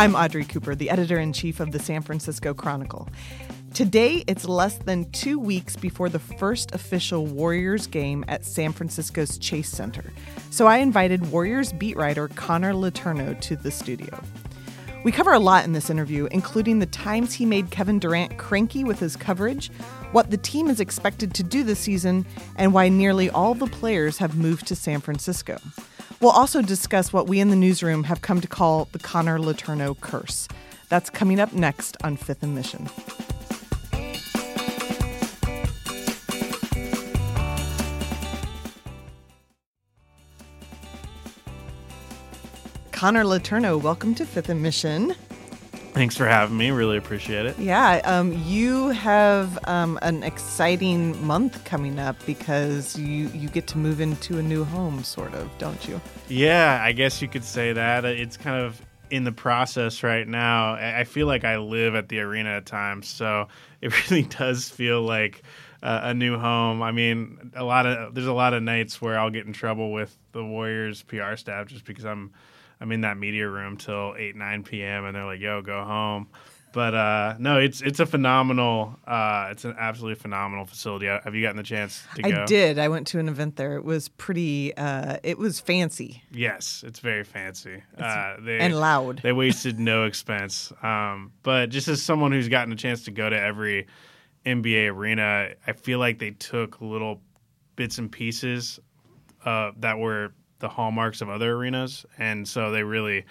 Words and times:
I'm 0.00 0.16
Audrey 0.16 0.46
Cooper, 0.46 0.74
the 0.74 0.88
editor 0.88 1.18
in 1.18 1.34
chief 1.34 1.60
of 1.60 1.72
the 1.72 1.78
San 1.78 2.00
Francisco 2.00 2.54
Chronicle. 2.54 3.06
Today, 3.74 4.24
it's 4.26 4.46
less 4.46 4.78
than 4.78 5.10
two 5.10 5.38
weeks 5.38 5.76
before 5.76 6.08
the 6.08 6.18
first 6.18 6.74
official 6.74 7.26
Warriors 7.26 7.86
game 7.86 8.24
at 8.26 8.46
San 8.46 8.72
Francisco's 8.72 9.36
Chase 9.36 9.68
Center. 9.68 10.10
So 10.48 10.66
I 10.66 10.78
invited 10.78 11.30
Warriors 11.30 11.74
beat 11.74 11.98
writer 11.98 12.28
Connor 12.28 12.72
Letourneau 12.72 13.38
to 13.42 13.56
the 13.56 13.70
studio. 13.70 14.18
We 15.04 15.12
cover 15.12 15.34
a 15.34 15.38
lot 15.38 15.66
in 15.66 15.74
this 15.74 15.90
interview, 15.90 16.28
including 16.30 16.78
the 16.78 16.86
times 16.86 17.34
he 17.34 17.44
made 17.44 17.70
Kevin 17.70 17.98
Durant 17.98 18.38
cranky 18.38 18.84
with 18.84 19.00
his 19.00 19.16
coverage, 19.16 19.70
what 20.12 20.30
the 20.30 20.38
team 20.38 20.70
is 20.70 20.80
expected 20.80 21.34
to 21.34 21.42
do 21.42 21.62
this 21.62 21.78
season, 21.78 22.24
and 22.56 22.72
why 22.72 22.88
nearly 22.88 23.28
all 23.28 23.52
the 23.52 23.66
players 23.66 24.16
have 24.16 24.34
moved 24.34 24.66
to 24.68 24.74
San 24.74 25.02
Francisco. 25.02 25.58
We'll 26.20 26.32
also 26.32 26.60
discuss 26.60 27.14
what 27.14 27.28
we 27.28 27.40
in 27.40 27.48
the 27.48 27.56
newsroom 27.56 28.04
have 28.04 28.20
come 28.20 28.42
to 28.42 28.46
call 28.46 28.88
the 28.92 28.98
Connor 28.98 29.38
Letourneau 29.38 29.98
curse. 29.98 30.48
That's 30.90 31.08
coming 31.08 31.40
up 31.40 31.54
next 31.54 31.96
on 32.04 32.18
Fifth 32.18 32.42
and 32.42 32.54
Mission. 32.54 32.90
Connor 42.92 43.24
Letourneau, 43.24 43.80
welcome 43.80 44.14
to 44.16 44.26
Fifth 44.26 44.50
and 44.50 44.62
Mission. 44.62 45.14
Thanks 46.00 46.16
for 46.16 46.24
having 46.24 46.56
me. 46.56 46.70
Really 46.70 46.96
appreciate 46.96 47.44
it. 47.44 47.58
Yeah, 47.58 48.00
um, 48.04 48.32
you 48.46 48.88
have 48.88 49.58
um, 49.68 49.98
an 50.00 50.22
exciting 50.22 51.22
month 51.26 51.62
coming 51.66 51.98
up 51.98 52.16
because 52.24 52.98
you 52.98 53.28
you 53.34 53.50
get 53.50 53.66
to 53.66 53.76
move 53.76 54.00
into 54.00 54.38
a 54.38 54.42
new 54.42 54.64
home, 54.64 55.04
sort 55.04 55.34
of, 55.34 55.50
don't 55.58 55.86
you? 55.86 56.00
Yeah, 56.26 56.80
I 56.82 56.92
guess 56.92 57.20
you 57.20 57.28
could 57.28 57.44
say 57.44 57.74
that. 57.74 58.06
It's 58.06 58.38
kind 58.38 58.64
of 58.64 58.80
in 59.10 59.24
the 59.24 59.32
process 59.32 60.02
right 60.02 60.26
now. 60.26 60.72
I 60.72 61.04
feel 61.04 61.26
like 61.26 61.44
I 61.44 61.58
live 61.58 61.94
at 61.94 62.08
the 62.08 62.20
arena 62.20 62.48
at 62.48 62.64
times, 62.64 63.06
so 63.06 63.48
it 63.82 64.10
really 64.10 64.22
does 64.22 64.70
feel 64.70 65.02
like 65.02 65.42
uh, 65.82 66.00
a 66.04 66.14
new 66.14 66.38
home. 66.38 66.82
I 66.82 66.92
mean, 66.92 67.52
a 67.54 67.62
lot 67.62 67.84
of 67.84 68.14
there's 68.14 68.26
a 68.26 68.32
lot 68.32 68.54
of 68.54 68.62
nights 68.62 69.02
where 69.02 69.18
I'll 69.18 69.28
get 69.28 69.44
in 69.44 69.52
trouble 69.52 69.92
with 69.92 70.16
the 70.32 70.42
Warriors 70.42 71.02
PR 71.02 71.36
staff 71.36 71.66
just 71.66 71.84
because 71.84 72.06
I'm 72.06 72.32
I'm 72.80 72.92
in 72.92 73.02
that 73.02 73.16
media 73.16 73.48
room 73.48 73.76
till 73.76 74.14
eight 74.16 74.36
nine 74.36 74.62
p.m. 74.62 75.04
and 75.04 75.14
they're 75.14 75.24
like, 75.24 75.40
"Yo, 75.40 75.62
go 75.62 75.84
home." 75.84 76.28
But 76.72 76.94
uh, 76.94 77.34
no, 77.38 77.58
it's 77.58 77.80
it's 77.80 77.98
a 77.98 78.06
phenomenal. 78.06 78.96
Uh, 79.06 79.48
it's 79.50 79.64
an 79.64 79.74
absolutely 79.78 80.20
phenomenal 80.20 80.66
facility. 80.66 81.06
Have 81.06 81.34
you 81.34 81.42
gotten 81.42 81.56
the 81.56 81.62
chance 81.62 82.04
to 82.14 82.22
go? 82.22 82.42
I 82.42 82.44
did. 82.44 82.78
I 82.78 82.88
went 82.88 83.08
to 83.08 83.18
an 83.18 83.28
event 83.28 83.56
there. 83.56 83.76
It 83.76 83.84
was 83.84 84.08
pretty. 84.08 84.76
Uh, 84.76 85.18
it 85.22 85.36
was 85.36 85.60
fancy. 85.60 86.22
Yes, 86.30 86.84
it's 86.86 87.00
very 87.00 87.24
fancy 87.24 87.82
uh, 87.98 88.36
they, 88.40 88.58
and 88.58 88.78
loud. 88.78 89.20
They 89.22 89.32
wasted 89.32 89.80
no 89.80 90.04
expense. 90.06 90.72
Um, 90.82 91.32
but 91.42 91.70
just 91.70 91.88
as 91.88 92.02
someone 92.02 92.30
who's 92.30 92.48
gotten 92.48 92.72
a 92.72 92.76
chance 92.76 93.04
to 93.04 93.10
go 93.10 93.28
to 93.28 93.38
every 93.38 93.88
NBA 94.46 94.92
arena, 94.92 95.50
I 95.66 95.72
feel 95.72 95.98
like 95.98 96.20
they 96.20 96.30
took 96.30 96.80
little 96.80 97.20
bits 97.74 97.98
and 97.98 98.12
pieces 98.12 98.78
uh, 99.44 99.72
that 99.78 99.98
were 99.98 100.34
the 100.60 100.68
hallmarks 100.68 101.20
of 101.20 101.28
other 101.28 101.54
arenas, 101.54 102.06
and 102.18 102.46
so 102.46 102.70
they 102.70 102.82
really 102.82 103.24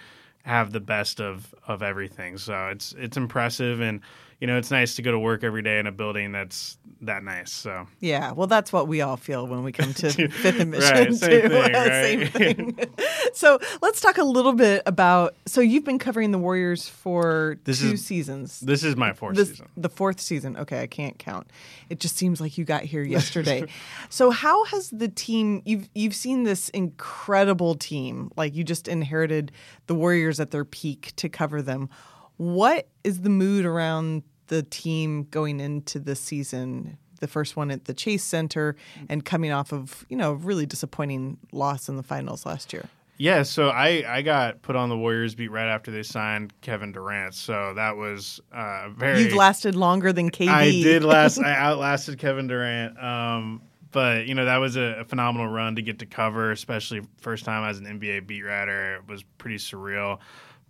have 0.44 0.72
the 0.72 0.80
best 0.80 1.20
of 1.20 1.54
of 1.66 1.82
everything. 1.82 2.38
So 2.38 2.68
it's 2.68 2.94
it's 2.98 3.16
impressive, 3.16 3.80
and 3.80 4.00
you 4.40 4.46
know 4.46 4.56
it's 4.56 4.70
nice 4.70 4.94
to 4.96 5.02
go 5.02 5.12
to 5.12 5.18
work 5.18 5.44
every 5.44 5.62
day 5.62 5.78
in 5.78 5.86
a 5.86 5.92
building 5.92 6.32
that's 6.32 6.78
that 7.02 7.22
nice. 7.22 7.52
So 7.52 7.86
yeah, 8.00 8.32
well, 8.32 8.46
that's 8.46 8.72
what 8.72 8.88
we 8.88 9.02
all 9.02 9.16
feel 9.16 9.46
when 9.46 9.62
we 9.62 9.72
come 9.72 9.92
to 9.94 10.10
Fifth 10.28 10.60
and 10.60 10.70
Mission 10.70 10.96
right, 10.96 11.14
same 11.14 11.42
too. 11.42 11.48
Thing, 11.48 11.72
right? 11.72 11.74
same 11.74 12.26
thing. 12.28 12.78
so 13.34 13.58
let's 13.82 14.00
talk 14.00 14.16
a 14.18 14.24
little 14.24 14.54
bit 14.54 14.82
about. 14.86 15.34
So 15.46 15.60
you've 15.60 15.84
been 15.84 15.98
covering 15.98 16.30
the 16.30 16.38
Warriors 16.38 16.88
for 16.88 17.58
this 17.64 17.80
two 17.80 17.92
is, 17.92 18.04
seasons. 18.04 18.60
This 18.60 18.82
is 18.82 18.96
my 18.96 19.12
fourth 19.12 19.36
this, 19.36 19.50
season. 19.50 19.68
The 19.76 19.90
fourth 19.90 20.20
season. 20.20 20.56
Okay, 20.56 20.80
I 20.80 20.86
can't 20.86 21.18
count. 21.18 21.50
It 21.90 22.00
just 22.00 22.16
seems 22.16 22.40
like 22.40 22.56
you 22.56 22.64
got 22.64 22.82
here 22.82 23.02
yesterday. 23.02 23.66
so 24.08 24.30
how 24.30 24.64
has 24.64 24.88
the 24.88 25.08
team? 25.08 25.60
You've 25.66 25.88
you've 25.94 26.14
seen 26.14 26.44
this 26.44 26.70
incredible 26.70 27.74
team. 27.74 28.30
Like 28.36 28.54
you 28.54 28.64
just 28.64 28.88
inherited 28.88 29.52
the 29.86 29.94
Warriors 29.94 30.40
at 30.40 30.50
their 30.50 30.64
peak 30.64 31.12
to 31.16 31.28
cover 31.28 31.60
them. 31.60 31.90
What 32.36 32.88
is 33.04 33.20
the 33.20 33.28
mood 33.28 33.66
around 33.66 34.22
the 34.50 34.62
team 34.62 35.24
going 35.30 35.58
into 35.58 35.98
the 35.98 36.14
season? 36.14 36.98
The 37.20 37.28
first 37.28 37.56
one 37.56 37.70
at 37.70 37.84
the 37.84 37.92
Chase 37.94 38.24
Center 38.24 38.76
and 39.08 39.24
coming 39.24 39.52
off 39.52 39.72
of, 39.72 40.06
you 40.08 40.16
know, 40.16 40.32
really 40.32 40.64
disappointing 40.64 41.36
loss 41.52 41.88
in 41.88 41.96
the 41.96 42.02
finals 42.02 42.46
last 42.46 42.72
year. 42.72 42.88
Yeah, 43.20 43.42
so 43.42 43.68
I, 43.68 44.02
I 44.08 44.22
got 44.22 44.62
put 44.62 44.76
on 44.76 44.88
the 44.88 44.96
Warriors 44.96 45.34
beat 45.34 45.50
right 45.50 45.68
after 45.68 45.90
they 45.90 46.02
signed 46.02 46.54
Kevin 46.62 46.90
Durant. 46.90 47.34
So 47.34 47.74
that 47.74 47.98
was 47.98 48.40
uh, 48.50 48.88
very. 48.96 49.20
You've 49.20 49.34
lasted 49.34 49.74
longer 49.74 50.10
than 50.10 50.30
KD. 50.30 50.48
I 50.48 50.70
did 50.70 51.04
last. 51.04 51.38
I 51.44 51.52
outlasted 51.54 52.18
Kevin 52.18 52.46
Durant. 52.46 52.98
Um, 52.98 53.60
but 53.90 54.26
you 54.26 54.34
know 54.34 54.46
that 54.46 54.56
was 54.56 54.76
a, 54.76 55.00
a, 55.00 55.04
phenomenal 55.04 55.48
run 55.48 55.76
to 55.76 55.82
get 55.82 55.98
to 55.98 56.06
cover, 56.06 56.50
especially 56.50 57.02
first 57.20 57.44
time 57.44 57.68
as 57.68 57.78
an 57.78 57.84
NBA 57.84 58.26
beat 58.26 58.42
writer. 58.42 58.96
It 58.96 59.08
was 59.08 59.22
pretty 59.36 59.56
surreal. 59.56 60.20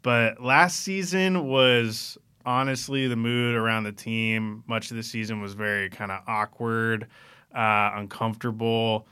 But 0.02 0.42
last 0.42 0.80
season 0.80 1.46
was 1.46 2.18
honestly, 2.44 3.08
the 3.08 3.16
mood 3.16 3.56
around 3.56 3.84
the 3.84 3.92
team 3.92 4.64
much 4.66 4.90
of 4.90 4.96
the 4.96 5.02
season 5.02 5.40
was 5.40 5.54
very 5.54 5.90
kind 5.90 6.10
of 6.10 6.22
awkward, 6.26 7.06
uh, 7.54 7.92
uncomfortable. 7.94 9.06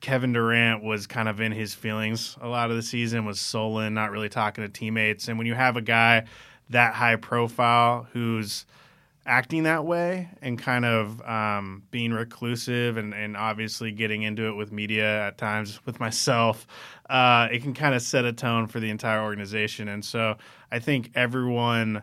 Kevin 0.00 0.32
Durant 0.32 0.82
was 0.82 1.06
kind 1.06 1.28
of 1.28 1.40
in 1.40 1.52
his 1.52 1.74
feelings 1.74 2.36
a 2.40 2.48
lot 2.48 2.70
of 2.70 2.76
the 2.76 2.82
season, 2.82 3.24
was 3.24 3.40
sullen, 3.40 3.94
not 3.94 4.10
really 4.10 4.28
talking 4.28 4.64
to 4.64 4.68
teammates. 4.68 5.28
And 5.28 5.38
when 5.38 5.46
you 5.46 5.54
have 5.54 5.76
a 5.76 5.82
guy 5.82 6.24
that 6.70 6.94
high 6.94 7.16
profile 7.16 8.08
who's 8.12 8.66
acting 9.24 9.62
that 9.62 9.84
way 9.84 10.28
and 10.40 10.58
kind 10.58 10.84
of 10.84 11.22
um, 11.22 11.84
being 11.90 12.12
reclusive 12.12 12.96
and, 12.96 13.14
and 13.14 13.36
obviously 13.36 13.92
getting 13.92 14.22
into 14.22 14.48
it 14.48 14.52
with 14.52 14.72
media 14.72 15.28
at 15.28 15.38
times 15.38 15.78
with 15.86 16.00
myself, 16.00 16.66
uh, 17.08 17.48
it 17.52 17.62
can 17.62 17.74
kind 17.74 17.94
of 17.94 18.02
set 18.02 18.24
a 18.24 18.32
tone 18.32 18.66
for 18.66 18.80
the 18.80 18.90
entire 18.90 19.22
organization. 19.22 19.88
And 19.88 20.04
so 20.04 20.36
I 20.70 20.80
think 20.80 21.12
everyone 21.14 22.02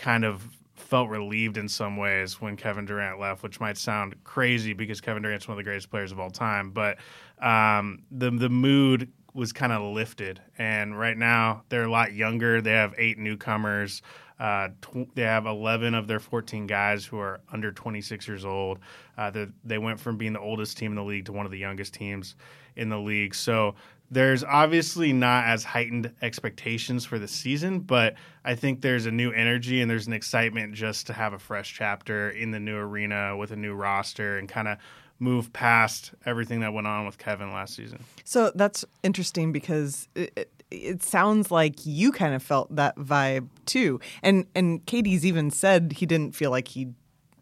kind 0.00 0.24
of 0.24 0.48
felt 0.74 1.08
relieved 1.10 1.56
in 1.56 1.68
some 1.68 1.96
ways 1.96 2.40
when 2.40 2.56
Kevin 2.56 2.86
Durant 2.86 3.20
left, 3.20 3.42
which 3.42 3.60
might 3.60 3.76
sound 3.76 4.14
crazy 4.24 4.72
because 4.72 5.00
Kevin 5.00 5.22
Durant's 5.22 5.46
one 5.46 5.52
of 5.52 5.58
the 5.58 5.64
greatest 5.64 5.90
players 5.90 6.10
of 6.10 6.18
all 6.18 6.30
time. 6.30 6.70
But 6.70 6.98
um, 7.40 8.02
the 8.10 8.30
the 8.30 8.48
mood 8.48 9.12
was 9.34 9.52
kind 9.52 9.72
of 9.72 9.82
lifted, 9.82 10.40
and 10.58 10.98
right 10.98 11.16
now 11.16 11.62
they're 11.68 11.84
a 11.84 11.90
lot 11.90 12.12
younger. 12.12 12.60
They 12.60 12.72
have 12.72 12.94
eight 12.98 13.18
newcomers. 13.18 14.02
Uh, 14.40 14.68
tw- 14.80 15.14
they 15.14 15.22
have 15.22 15.44
11 15.44 15.94
of 15.94 16.06
their 16.06 16.18
14 16.18 16.66
guys 16.66 17.04
who 17.04 17.18
are 17.18 17.42
under 17.52 17.70
26 17.70 18.26
years 18.26 18.46
old. 18.46 18.78
Uh, 19.18 19.30
they 19.62 19.76
went 19.76 20.00
from 20.00 20.16
being 20.16 20.32
the 20.32 20.40
oldest 20.40 20.78
team 20.78 20.92
in 20.92 20.96
the 20.96 21.04
league 21.04 21.26
to 21.26 21.32
one 21.32 21.44
of 21.44 21.52
the 21.52 21.58
youngest 21.58 21.92
teams 21.92 22.36
in 22.74 22.88
the 22.88 22.98
league. 22.98 23.34
So 23.34 23.74
there's 24.10 24.42
obviously 24.42 25.12
not 25.12 25.44
as 25.44 25.62
heightened 25.62 26.12
expectations 26.20 27.04
for 27.04 27.18
the 27.18 27.28
season, 27.28 27.80
but 27.80 28.14
I 28.44 28.54
think 28.54 28.80
there's 28.80 29.06
a 29.06 29.10
new 29.10 29.30
energy 29.30 29.80
and 29.80 29.90
there's 29.90 30.06
an 30.06 30.12
excitement 30.12 30.74
just 30.74 31.06
to 31.06 31.12
have 31.12 31.32
a 31.32 31.38
fresh 31.38 31.72
chapter 31.72 32.30
in 32.30 32.50
the 32.50 32.60
new 32.60 32.76
arena 32.76 33.36
with 33.36 33.52
a 33.52 33.56
new 33.56 33.74
roster 33.74 34.38
and 34.38 34.48
kind 34.48 34.66
of 34.68 34.78
move 35.20 35.52
past 35.52 36.12
everything 36.26 36.60
that 36.60 36.72
went 36.72 36.86
on 36.86 37.06
with 37.06 37.18
Kevin 37.18 37.52
last 37.52 37.76
season. 37.76 38.02
So 38.24 38.50
that's 38.54 38.84
interesting 39.02 39.52
because 39.52 40.08
it, 40.14 40.32
it, 40.34 40.62
it 40.70 41.02
sounds 41.02 41.50
like 41.50 41.84
you 41.84 42.10
kind 42.10 42.34
of 42.34 42.42
felt 42.42 42.74
that 42.74 42.96
vibe 42.96 43.48
too. 43.66 44.00
And 44.22 44.46
and 44.54 44.84
KD's 44.86 45.24
even 45.26 45.50
said 45.50 45.94
he 45.98 46.06
didn't 46.06 46.34
feel 46.34 46.50
like 46.50 46.68
he 46.68 46.88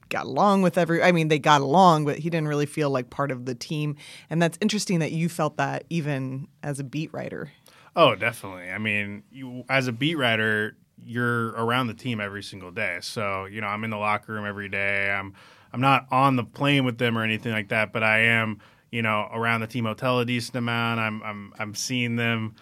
got 0.08 0.26
along 0.26 0.62
with 0.62 0.78
every 0.78 1.02
I 1.02 1.12
mean 1.12 1.28
they 1.28 1.38
got 1.38 1.60
along 1.60 2.04
but 2.04 2.18
he 2.18 2.30
didn't 2.30 2.48
really 2.48 2.66
feel 2.66 2.90
like 2.90 3.10
part 3.10 3.30
of 3.30 3.46
the 3.46 3.54
team 3.54 3.96
and 4.30 4.40
that's 4.40 4.58
interesting 4.60 4.98
that 5.00 5.12
you 5.12 5.28
felt 5.28 5.56
that 5.56 5.84
even 5.90 6.48
as 6.62 6.80
a 6.80 6.84
beat 6.84 7.12
writer. 7.12 7.50
Oh, 7.96 8.14
definitely. 8.14 8.70
I 8.70 8.78
mean, 8.78 9.24
you, 9.32 9.64
as 9.68 9.88
a 9.88 9.92
beat 9.92 10.14
writer, 10.14 10.76
you're 11.04 11.48
around 11.48 11.88
the 11.88 11.94
team 11.94 12.20
every 12.20 12.44
single 12.44 12.70
day. 12.70 12.98
So, 13.02 13.46
you 13.46 13.60
know, 13.60 13.66
I'm 13.66 13.82
in 13.82 13.90
the 13.90 13.96
locker 13.96 14.34
room 14.34 14.46
every 14.46 14.68
day. 14.68 15.10
I'm 15.10 15.34
I'm 15.72 15.80
not 15.80 16.06
on 16.10 16.36
the 16.36 16.44
plane 16.44 16.84
with 16.84 16.98
them 16.98 17.18
or 17.18 17.24
anything 17.24 17.52
like 17.52 17.68
that, 17.68 17.92
but 17.92 18.04
I 18.04 18.20
am, 18.20 18.60
you 18.90 19.02
know, 19.02 19.28
around 19.32 19.62
the 19.62 19.66
team 19.66 19.84
hotel 19.84 20.20
a 20.20 20.24
decent 20.24 20.56
amount. 20.56 21.00
I'm 21.00 21.22
I'm 21.24 21.52
I'm 21.58 21.74
seeing 21.74 22.14
them 22.14 22.54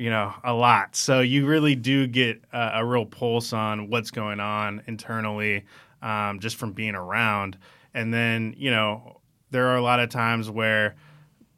you 0.00 0.08
know, 0.08 0.32
a 0.44 0.54
lot. 0.54 0.96
So 0.96 1.20
you 1.20 1.44
really 1.44 1.74
do 1.74 2.06
get 2.06 2.40
a, 2.54 2.70
a 2.76 2.84
real 2.86 3.04
pulse 3.04 3.52
on 3.52 3.90
what's 3.90 4.10
going 4.10 4.40
on 4.40 4.82
internally 4.86 5.66
um, 6.00 6.40
just 6.40 6.56
from 6.56 6.72
being 6.72 6.94
around. 6.94 7.58
And 7.92 8.12
then, 8.14 8.54
you 8.56 8.70
know, 8.70 9.20
there 9.50 9.66
are 9.66 9.76
a 9.76 9.82
lot 9.82 10.00
of 10.00 10.08
times 10.08 10.48
where 10.48 10.94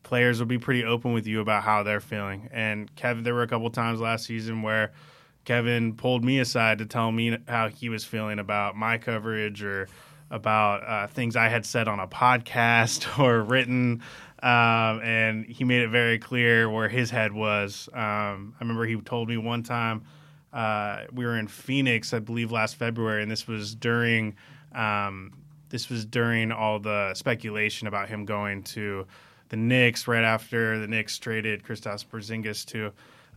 players 0.02 0.40
will 0.40 0.48
be 0.48 0.58
pretty 0.58 0.82
open 0.82 1.12
with 1.12 1.24
you 1.28 1.40
about 1.40 1.62
how 1.62 1.84
they're 1.84 2.00
feeling. 2.00 2.48
And 2.50 2.92
Kevin, 2.96 3.22
there 3.22 3.32
were 3.32 3.44
a 3.44 3.46
couple 3.46 3.70
times 3.70 4.00
last 4.00 4.24
season 4.24 4.62
where 4.62 4.90
Kevin 5.44 5.94
pulled 5.94 6.24
me 6.24 6.40
aside 6.40 6.78
to 6.78 6.86
tell 6.86 7.12
me 7.12 7.38
how 7.46 7.68
he 7.68 7.90
was 7.90 8.04
feeling 8.04 8.40
about 8.40 8.74
my 8.74 8.98
coverage 8.98 9.62
or 9.62 9.86
about 10.32 10.82
uh, 10.82 11.06
things 11.06 11.36
I 11.36 11.46
had 11.46 11.64
said 11.64 11.86
on 11.86 12.00
a 12.00 12.08
podcast 12.08 13.18
or 13.22 13.40
written. 13.42 14.02
Um, 14.42 15.00
and 15.02 15.46
he 15.46 15.62
made 15.62 15.82
it 15.82 15.88
very 15.88 16.18
clear 16.18 16.68
where 16.68 16.88
his 16.88 17.10
head 17.10 17.32
was. 17.32 17.88
Um, 17.92 18.54
I 18.58 18.60
remember 18.60 18.84
he 18.84 19.00
told 19.00 19.28
me 19.28 19.36
one 19.36 19.62
time 19.62 20.02
uh, 20.52 21.04
we 21.12 21.24
were 21.24 21.38
in 21.38 21.46
Phoenix, 21.46 22.12
I 22.12 22.18
believe, 22.18 22.50
last 22.50 22.76
February, 22.76 23.22
and 23.22 23.30
this 23.30 23.46
was 23.46 23.74
during 23.74 24.36
um, 24.74 25.32
this 25.68 25.88
was 25.88 26.04
during 26.04 26.52
all 26.52 26.78
the 26.78 27.14
speculation 27.14 27.88
about 27.88 28.08
him 28.08 28.24
going 28.24 28.62
to 28.62 29.06
the 29.48 29.56
Knicks 29.56 30.06
right 30.06 30.24
after 30.24 30.78
the 30.78 30.86
Knicks 30.86 31.18
traded 31.18 31.62
Kristaps 31.62 32.04
Porzingis 32.04 32.66
to 32.66 32.92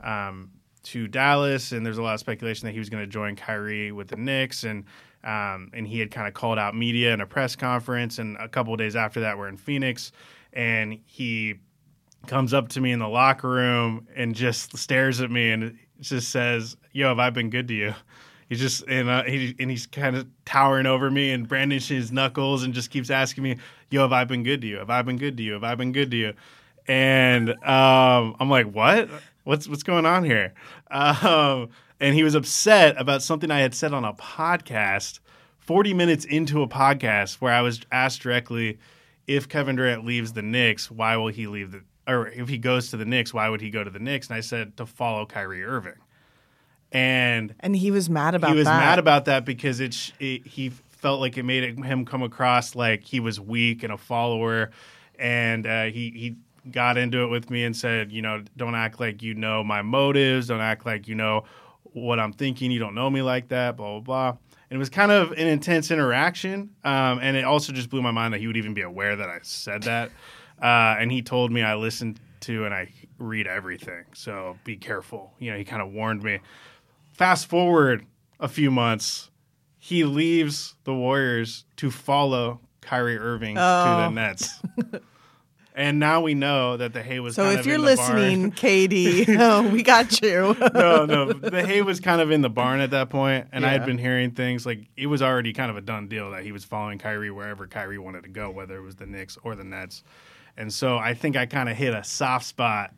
um, 0.05 0.51
to 0.83 1.07
Dallas, 1.07 1.71
and 1.71 1.85
there's 1.85 1.97
a 1.97 2.03
lot 2.03 2.13
of 2.13 2.19
speculation 2.19 2.65
that 2.67 2.73
he 2.73 2.79
was 2.79 2.89
going 2.89 3.03
to 3.03 3.09
join 3.09 3.35
Kyrie 3.35 3.91
with 3.91 4.07
the 4.07 4.15
Knicks, 4.15 4.63
and 4.63 4.83
um, 5.23 5.71
and 5.73 5.87
he 5.87 5.99
had 5.99 6.11
kind 6.11 6.27
of 6.27 6.33
called 6.33 6.59
out 6.59 6.75
media 6.75 7.13
in 7.13 7.21
a 7.21 7.25
press 7.25 7.55
conference, 7.55 8.19
and 8.19 8.37
a 8.37 8.47
couple 8.47 8.75
days 8.75 8.95
after 8.95 9.21
that, 9.21 9.37
we're 9.37 9.47
in 9.47 9.57
Phoenix, 9.57 10.11
and 10.55 10.99
he 11.05 11.55
comes 12.27 12.53
up 12.53 12.69
to 12.69 12.81
me 12.81 12.91
in 12.91 12.99
the 12.99 13.07
locker 13.07 13.49
room 13.49 14.07
and 14.15 14.35
just 14.35 14.77
stares 14.77 15.21
at 15.21 15.29
me 15.29 15.51
and 15.51 15.77
just 15.99 16.29
says, 16.29 16.77
"Yo, 16.91 17.07
have 17.09 17.19
I 17.19 17.29
been 17.29 17.49
good 17.49 17.67
to 17.67 17.73
you?" 17.73 17.93
He's 18.49 18.59
just 18.59 18.83
and 18.87 19.09
uh, 19.09 19.23
he 19.23 19.55
and 19.59 19.69
he's 19.69 19.87
kind 19.87 20.15
of 20.15 20.27
towering 20.45 20.85
over 20.85 21.09
me 21.09 21.31
and 21.31 21.47
brandishing 21.47 21.97
his 21.97 22.11
knuckles 22.11 22.63
and 22.63 22.73
just 22.73 22.91
keeps 22.91 23.09
asking 23.09 23.43
me, 23.43 23.57
"Yo, 23.89 24.01
have 24.01 24.13
I 24.13 24.23
been 24.23 24.43
good 24.43 24.61
to 24.61 24.67
you? 24.67 24.77
Have 24.77 24.89
I 24.89 25.01
been 25.01 25.17
good 25.17 25.37
to 25.37 25.43
you? 25.43 25.53
Have 25.53 25.63
I 25.63 25.75
been 25.75 25.91
good 25.91 26.11
to 26.11 26.17
you?" 26.17 26.33
And 26.87 27.49
um, 27.49 28.35
I'm 28.39 28.49
like, 28.49 28.71
"What? 28.71 29.09
What's 29.43 29.67
what's 29.67 29.83
going 29.83 30.05
on 30.05 30.23
here?" 30.23 30.53
Um, 30.91 31.69
and 31.99 32.13
he 32.13 32.23
was 32.23 32.35
upset 32.35 32.99
about 32.99 33.23
something 33.23 33.49
I 33.49 33.61
had 33.61 33.73
said 33.73 33.93
on 33.93 34.05
a 34.05 34.13
podcast, 34.13 35.19
40 35.59 35.93
minutes 35.93 36.25
into 36.25 36.61
a 36.61 36.67
podcast 36.67 37.35
where 37.35 37.53
I 37.53 37.61
was 37.61 37.81
asked 37.91 38.21
directly, 38.21 38.77
"If 39.27 39.49
Kevin 39.49 39.75
Durant 39.75 40.05
leaves 40.05 40.33
the 40.33 40.41
Knicks, 40.41 40.89
why 40.89 41.17
will 41.17 41.27
he 41.27 41.47
leave 41.47 41.71
the?" 41.71 41.81
Or 42.07 42.27
if 42.27 42.49
he 42.49 42.57
goes 42.57 42.91
to 42.91 42.97
the 42.97 43.05
Knicks, 43.05 43.33
why 43.33 43.49
would 43.49 43.61
he 43.61 43.69
go 43.71 43.83
to 43.83 43.89
the 43.89 43.99
Knicks? 43.99 44.27
And 44.27 44.37
I 44.37 44.41
said 44.41 44.77
to 44.77 44.85
follow 44.85 45.25
Kyrie 45.25 45.63
Irving 45.63 45.95
and 46.91 47.53
and 47.59 47.75
he 47.75 47.91
was 47.91 48.09
mad 48.09 48.35
about 48.35 48.47
that. 48.47 48.53
he 48.53 48.57
was 48.57 48.65
that. 48.65 48.79
mad 48.79 48.99
about 48.99 49.25
that 49.25 49.43
because 49.43 49.79
it, 49.79 49.93
sh- 49.93 50.11
it 50.19 50.45
he 50.47 50.69
felt 50.69 51.19
like 51.19 51.37
it 51.37 51.43
made 51.43 51.63
it, 51.63 51.83
him 51.83 52.05
come 52.05 52.23
across 52.23 52.73
like 52.73 53.03
he 53.03 53.19
was 53.19 53.39
weak 53.39 53.83
and 53.83 53.91
a 53.91 53.97
follower 53.97 54.71
and 55.19 55.67
uh, 55.67 55.83
he 55.85 56.09
he 56.11 56.35
got 56.71 56.97
into 56.97 57.23
it 57.23 57.27
with 57.27 57.49
me 57.49 57.63
and 57.63 57.75
said 57.75 58.11
you 58.11 58.21
know 58.21 58.41
don't 58.55 58.75
act 58.75 58.99
like 58.99 59.21
you 59.21 59.33
know 59.33 59.63
my 59.63 59.81
motives 59.81 60.47
don't 60.47 60.61
act 60.61 60.85
like 60.85 61.07
you 61.07 61.15
know 61.15 61.43
what 61.93 62.19
i'm 62.19 62.33
thinking 62.33 62.71
you 62.71 62.79
don't 62.79 62.95
know 62.95 63.09
me 63.09 63.21
like 63.21 63.49
that 63.49 63.77
blah 63.77 63.99
blah 63.99 64.31
blah 64.31 64.37
it 64.69 64.77
was 64.77 64.89
kind 64.89 65.11
of 65.11 65.31
an 65.31 65.47
intense 65.47 65.91
interaction 65.91 66.69
um, 66.83 67.19
and 67.21 67.37
it 67.37 67.45
also 67.45 67.71
just 67.71 67.89
blew 67.89 68.01
my 68.01 68.11
mind 68.11 68.33
that 68.33 68.39
he 68.39 68.47
would 68.47 68.57
even 68.57 68.73
be 68.73 68.81
aware 68.81 69.15
that 69.15 69.29
i 69.29 69.39
said 69.41 69.83
that 69.83 70.09
uh, 70.61 70.95
and 70.99 71.11
he 71.11 71.21
told 71.21 71.51
me 71.51 71.61
i 71.61 71.75
listened 71.75 72.19
to 72.39 72.65
and 72.65 72.73
i 72.73 72.91
read 73.17 73.47
everything 73.47 74.03
so 74.13 74.57
be 74.63 74.75
careful 74.75 75.33
you 75.39 75.51
know 75.51 75.57
he 75.57 75.63
kind 75.63 75.81
of 75.81 75.91
warned 75.91 76.21
me 76.21 76.39
Fast 77.15 77.47
forward 77.47 78.05
a 78.41 78.49
few 78.49 78.69
months, 78.69 79.31
he 79.77 80.03
leaves 80.03 80.75
the 80.83 80.93
Warriors 80.93 81.63
to 81.77 81.89
follow 81.89 82.59
Kyrie 82.81 83.17
Irving 83.17 83.57
oh. 83.57 83.85
to 83.85 83.89
the 83.89 84.05
oh. 84.05 84.09
Nets. 84.09 84.61
and 85.75 85.99
now 85.99 86.21
we 86.21 86.33
know 86.33 86.77
that 86.77 86.93
the 86.93 87.03
hay 87.03 87.19
was. 87.19 87.35
So 87.35 87.49
if 87.51 87.65
you're 87.65 87.77
listening, 87.77 88.51
KD, 88.51 89.27
oh, 89.39 89.67
we 89.69 89.83
got 89.83 90.21
you. 90.21 90.55
no, 90.73 91.05
no, 91.05 91.33
the 91.33 91.65
hay 91.65 91.81
was 91.81 91.99
kind 91.99 92.21
of 92.21 92.31
in 92.31 92.41
the 92.41 92.49
barn 92.49 92.79
at 92.79 92.91
that 92.91 93.09
point, 93.09 93.47
and 93.51 93.63
yeah. 93.63 93.69
I 93.69 93.73
had 93.73 93.85
been 93.85 93.97
hearing 93.97 94.31
things 94.31 94.65
like 94.65 94.87
it 94.95 95.07
was 95.07 95.21
already 95.21 95.51
kind 95.53 95.69
of 95.69 95.77
a 95.77 95.81
done 95.81 96.07
deal 96.07 96.31
that 96.31 96.43
he 96.43 96.51
was 96.51 96.63
following 96.63 96.97
Kyrie 96.97 97.29
wherever 97.29 97.67
Kyrie 97.67 97.97
wanted 97.97 98.23
to 98.23 98.29
go, 98.29 98.49
whether 98.49 98.77
it 98.77 98.81
was 98.81 98.95
the 98.95 99.05
Knicks 99.05 99.37
or 99.43 99.55
the 99.55 99.65
Nets. 99.65 100.03
And 100.57 100.73
so 100.73 100.97
I 100.97 101.13
think 101.13 101.35
I 101.35 101.45
kind 101.45 101.67
of 101.67 101.75
hit 101.75 101.93
a 101.93 102.03
soft 102.03 102.45
spot 102.45 102.93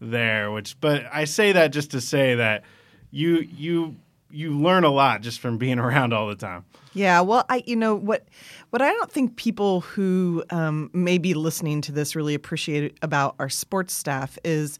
there. 0.00 0.50
Which, 0.50 0.80
but 0.80 1.04
I 1.12 1.24
say 1.24 1.52
that 1.52 1.72
just 1.72 1.90
to 1.90 2.00
say 2.00 2.36
that 2.36 2.64
you 3.10 3.46
you 3.56 3.96
you 4.30 4.58
learn 4.58 4.84
a 4.84 4.90
lot 4.90 5.22
just 5.22 5.40
from 5.40 5.58
being 5.58 5.78
around 5.80 6.12
all 6.12 6.28
the 6.28 6.36
time. 6.36 6.64
Yeah, 6.92 7.20
well, 7.22 7.44
I 7.48 7.62
you 7.66 7.76
know 7.76 7.94
what 7.94 8.26
what 8.70 8.82
I 8.82 8.92
don't 8.92 9.10
think 9.10 9.36
people 9.36 9.80
who 9.80 10.44
um, 10.50 10.90
may 10.92 11.18
be 11.18 11.34
listening 11.34 11.80
to 11.82 11.92
this 11.92 12.14
really 12.14 12.34
appreciate 12.34 12.96
about 13.02 13.34
our 13.38 13.48
sports 13.48 13.94
staff 13.94 14.38
is 14.44 14.78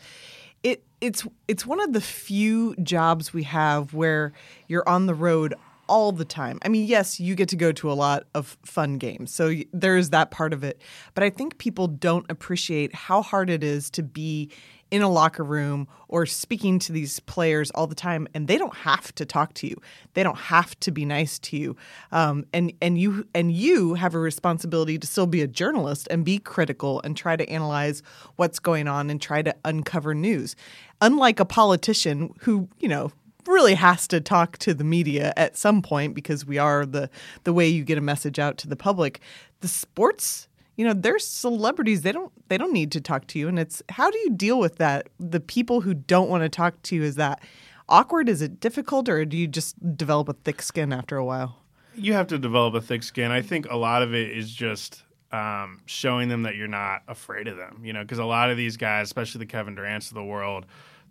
it 0.62 0.84
it's 1.00 1.26
it's 1.48 1.66
one 1.66 1.80
of 1.80 1.92
the 1.92 2.00
few 2.00 2.74
jobs 2.76 3.32
we 3.32 3.42
have 3.44 3.94
where 3.94 4.32
you're 4.68 4.88
on 4.88 5.06
the 5.06 5.14
road 5.14 5.54
all 5.88 6.12
the 6.12 6.24
time. 6.24 6.58
I 6.62 6.68
mean, 6.68 6.86
yes, 6.86 7.20
you 7.20 7.34
get 7.34 7.48
to 7.50 7.56
go 7.56 7.72
to 7.72 7.90
a 7.90 7.94
lot 7.94 8.24
of 8.34 8.56
fun 8.64 8.98
games. 8.98 9.32
So 9.34 9.54
there 9.72 9.96
is 9.96 10.10
that 10.10 10.30
part 10.30 10.52
of 10.52 10.64
it. 10.64 10.80
But 11.14 11.24
I 11.24 11.30
think 11.30 11.58
people 11.58 11.88
don't 11.88 12.24
appreciate 12.30 12.94
how 12.94 13.22
hard 13.22 13.50
it 13.50 13.62
is 13.62 13.90
to 13.90 14.02
be 14.02 14.50
in 14.94 15.02
a 15.02 15.08
locker 15.08 15.42
room 15.42 15.88
or 16.06 16.24
speaking 16.24 16.78
to 16.78 16.92
these 16.92 17.18
players 17.18 17.72
all 17.72 17.88
the 17.88 17.96
time, 17.96 18.28
and 18.32 18.46
they 18.46 18.56
don't 18.56 18.76
have 18.76 19.12
to 19.16 19.26
talk 19.26 19.52
to 19.54 19.66
you. 19.66 19.76
They 20.12 20.22
don't 20.22 20.38
have 20.38 20.78
to 20.80 20.92
be 20.92 21.04
nice 21.04 21.36
to 21.40 21.56
you. 21.56 21.76
Um, 22.12 22.46
and 22.52 22.72
and 22.80 22.96
you 22.96 23.26
and 23.34 23.50
you 23.50 23.94
have 23.94 24.14
a 24.14 24.20
responsibility 24.20 24.96
to 24.96 25.04
still 25.04 25.26
be 25.26 25.42
a 25.42 25.48
journalist 25.48 26.06
and 26.12 26.24
be 26.24 26.38
critical 26.38 27.00
and 27.02 27.16
try 27.16 27.34
to 27.34 27.48
analyze 27.50 28.04
what's 28.36 28.60
going 28.60 28.86
on 28.86 29.10
and 29.10 29.20
try 29.20 29.42
to 29.42 29.52
uncover 29.64 30.14
news. 30.14 30.54
Unlike 31.00 31.40
a 31.40 31.44
politician 31.44 32.32
who 32.42 32.68
you 32.78 32.88
know 32.88 33.10
really 33.46 33.74
has 33.74 34.06
to 34.06 34.20
talk 34.20 34.58
to 34.58 34.74
the 34.74 34.84
media 34.84 35.32
at 35.36 35.56
some 35.56 35.82
point 35.82 36.14
because 36.14 36.46
we 36.46 36.56
are 36.56 36.86
the 36.86 37.10
the 37.42 37.52
way 37.52 37.66
you 37.66 37.82
get 37.82 37.98
a 37.98 38.00
message 38.00 38.38
out 38.38 38.58
to 38.58 38.68
the 38.68 38.76
public. 38.76 39.18
The 39.58 39.66
sports 39.66 40.46
you 40.76 40.84
know 40.84 40.92
they're 40.92 41.18
celebrities. 41.18 42.02
They 42.02 42.12
don't 42.12 42.32
they 42.48 42.58
don't 42.58 42.72
need 42.72 42.92
to 42.92 43.00
talk 43.00 43.26
to 43.28 43.38
you. 43.38 43.48
And 43.48 43.58
it's 43.58 43.82
how 43.90 44.10
do 44.10 44.18
you 44.18 44.30
deal 44.30 44.58
with 44.58 44.76
that? 44.76 45.08
The 45.18 45.40
people 45.40 45.80
who 45.82 45.94
don't 45.94 46.28
want 46.28 46.42
to 46.42 46.48
talk 46.48 46.80
to 46.82 46.96
you 46.96 47.02
is 47.02 47.16
that 47.16 47.42
awkward? 47.88 48.28
Is 48.28 48.42
it 48.42 48.60
difficult? 48.60 49.08
Or 49.08 49.24
do 49.24 49.36
you 49.36 49.46
just 49.46 49.96
develop 49.96 50.28
a 50.28 50.34
thick 50.34 50.62
skin 50.62 50.92
after 50.92 51.16
a 51.16 51.24
while? 51.24 51.58
You 51.94 52.12
have 52.14 52.26
to 52.28 52.38
develop 52.38 52.74
a 52.74 52.80
thick 52.80 53.02
skin. 53.02 53.30
I 53.30 53.42
think 53.42 53.70
a 53.70 53.76
lot 53.76 54.02
of 54.02 54.14
it 54.14 54.30
is 54.30 54.52
just 54.52 55.04
um, 55.32 55.80
showing 55.86 56.28
them 56.28 56.42
that 56.42 56.56
you're 56.56 56.68
not 56.68 57.02
afraid 57.08 57.48
of 57.48 57.56
them 57.56 57.80
you 57.82 57.92
know 57.92 58.02
because 58.02 58.20
a 58.20 58.24
lot 58.24 58.50
of 58.50 58.56
these 58.56 58.76
guys 58.76 59.08
especially 59.08 59.40
the 59.40 59.46
kevin 59.46 59.74
durant's 59.74 60.08
of 60.10 60.14
the 60.14 60.22
world 60.22 60.64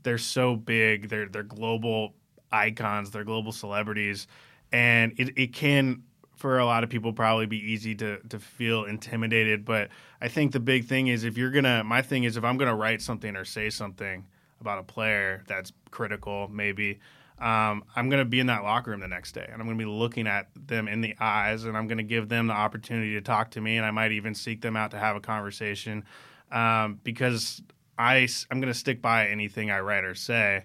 they're 0.03 0.17
so 0.17 0.55
big. 0.55 1.09
They're 1.09 1.27
they're 1.27 1.43
global 1.43 2.13
icons. 2.51 3.11
They're 3.11 3.23
global 3.23 3.51
celebrities. 3.51 4.27
And 4.71 5.13
it, 5.17 5.37
it 5.37 5.53
can 5.53 6.03
for 6.43 6.59
a 6.59 6.65
lot 6.65 6.83
of 6.83 6.89
people 6.89 7.13
probably 7.13 7.45
be 7.45 7.71
easy 7.71 7.95
to 7.95 8.17
to 8.27 8.37
feel 8.37 8.83
intimidated. 8.83 9.63
But 9.63 9.89
i 10.23 10.29
think 10.29 10.53
the 10.53 10.59
big 10.59 10.85
thing 10.85 11.07
is 11.07 11.25
if 11.25 11.37
you're 11.37 11.51
gonna 11.51 11.83
my 11.83 12.01
thing 12.01 12.23
is 12.23 12.37
if 12.37 12.43
i'm 12.43 12.57
gonna 12.57 12.75
write 12.75 13.01
something 13.01 13.35
or 13.35 13.45
say 13.45 13.69
something 13.69 14.25
about 14.61 14.79
a 14.79 14.83
player 14.83 15.43
that's 15.47 15.73
critical 15.91 16.47
maybe 16.47 16.99
um, 17.39 17.83
i'm 17.95 18.09
gonna 18.09 18.25
be 18.25 18.39
in 18.39 18.47
that 18.47 18.63
locker 18.63 18.91
room 18.91 19.01
the 19.01 19.07
next 19.07 19.33
day 19.33 19.47
and 19.51 19.61
i'm 19.61 19.67
gonna 19.67 19.77
be 19.77 19.85
looking 19.85 20.25
at 20.25 20.47
them 20.55 20.87
in 20.87 21.01
the 21.01 21.13
eyes 21.19 21.65
and 21.65 21.77
i'm 21.77 21.87
gonna 21.87 22.01
give 22.01 22.29
them 22.29 22.47
the 22.47 22.53
opportunity 22.53 23.13
to 23.13 23.21
talk 23.21 23.51
to 23.51 23.59
me 23.59 23.75
and 23.75 23.85
i 23.85 23.91
might 23.91 24.13
even 24.13 24.33
seek 24.33 24.61
them 24.61 24.77
out 24.77 24.91
to 24.91 24.97
have 24.97 25.15
a 25.15 25.21
conversation. 25.21 26.03
Um, 26.51 26.99
because 27.03 27.61
I, 27.97 28.27
i'm 28.49 28.61
gonna 28.61 28.73
stick 28.73 29.01
by 29.01 29.27
anything 29.27 29.69
i 29.71 29.81
write 29.81 30.05
or 30.05 30.15
say 30.15 30.63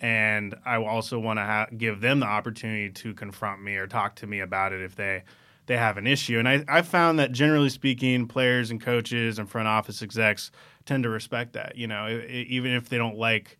and 0.00 0.54
I 0.64 0.82
also 0.82 1.18
want 1.18 1.38
to 1.38 1.44
ha- 1.44 1.66
give 1.76 2.00
them 2.00 2.20
the 2.20 2.26
opportunity 2.26 2.90
to 2.90 3.14
confront 3.14 3.62
me 3.62 3.76
or 3.76 3.86
talk 3.86 4.16
to 4.16 4.26
me 4.26 4.40
about 4.40 4.72
it 4.72 4.82
if 4.82 4.94
they 4.96 5.22
they 5.66 5.76
have 5.76 5.98
an 5.98 6.06
issue. 6.06 6.38
And 6.38 6.48
I 6.48 6.64
I 6.68 6.82
found 6.82 7.18
that 7.18 7.32
generally 7.32 7.68
speaking, 7.68 8.26
players 8.26 8.70
and 8.70 8.80
coaches 8.80 9.38
and 9.38 9.48
front 9.48 9.68
office 9.68 10.02
execs 10.02 10.50
tend 10.86 11.02
to 11.02 11.08
respect 11.08 11.52
that. 11.52 11.76
You 11.76 11.86
know, 11.86 12.06
it, 12.06 12.24
it, 12.24 12.46
even 12.48 12.72
if 12.72 12.88
they 12.88 12.96
don't 12.96 13.16
like 13.16 13.58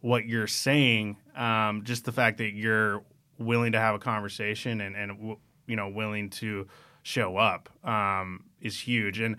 what 0.00 0.26
you're 0.26 0.46
saying, 0.46 1.18
um, 1.36 1.84
just 1.84 2.04
the 2.04 2.12
fact 2.12 2.38
that 2.38 2.52
you're 2.52 3.02
willing 3.38 3.72
to 3.72 3.80
have 3.80 3.94
a 3.94 3.98
conversation 3.98 4.80
and 4.80 4.96
and 4.96 5.36
you 5.66 5.76
know 5.76 5.88
willing 5.88 6.30
to 6.30 6.66
show 7.02 7.36
up 7.36 7.68
um, 7.86 8.44
is 8.60 8.78
huge. 8.78 9.20
And 9.20 9.36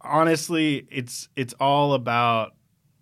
honestly, 0.00 0.86
it's 0.90 1.28
it's 1.36 1.54
all 1.54 1.94
about 1.94 2.54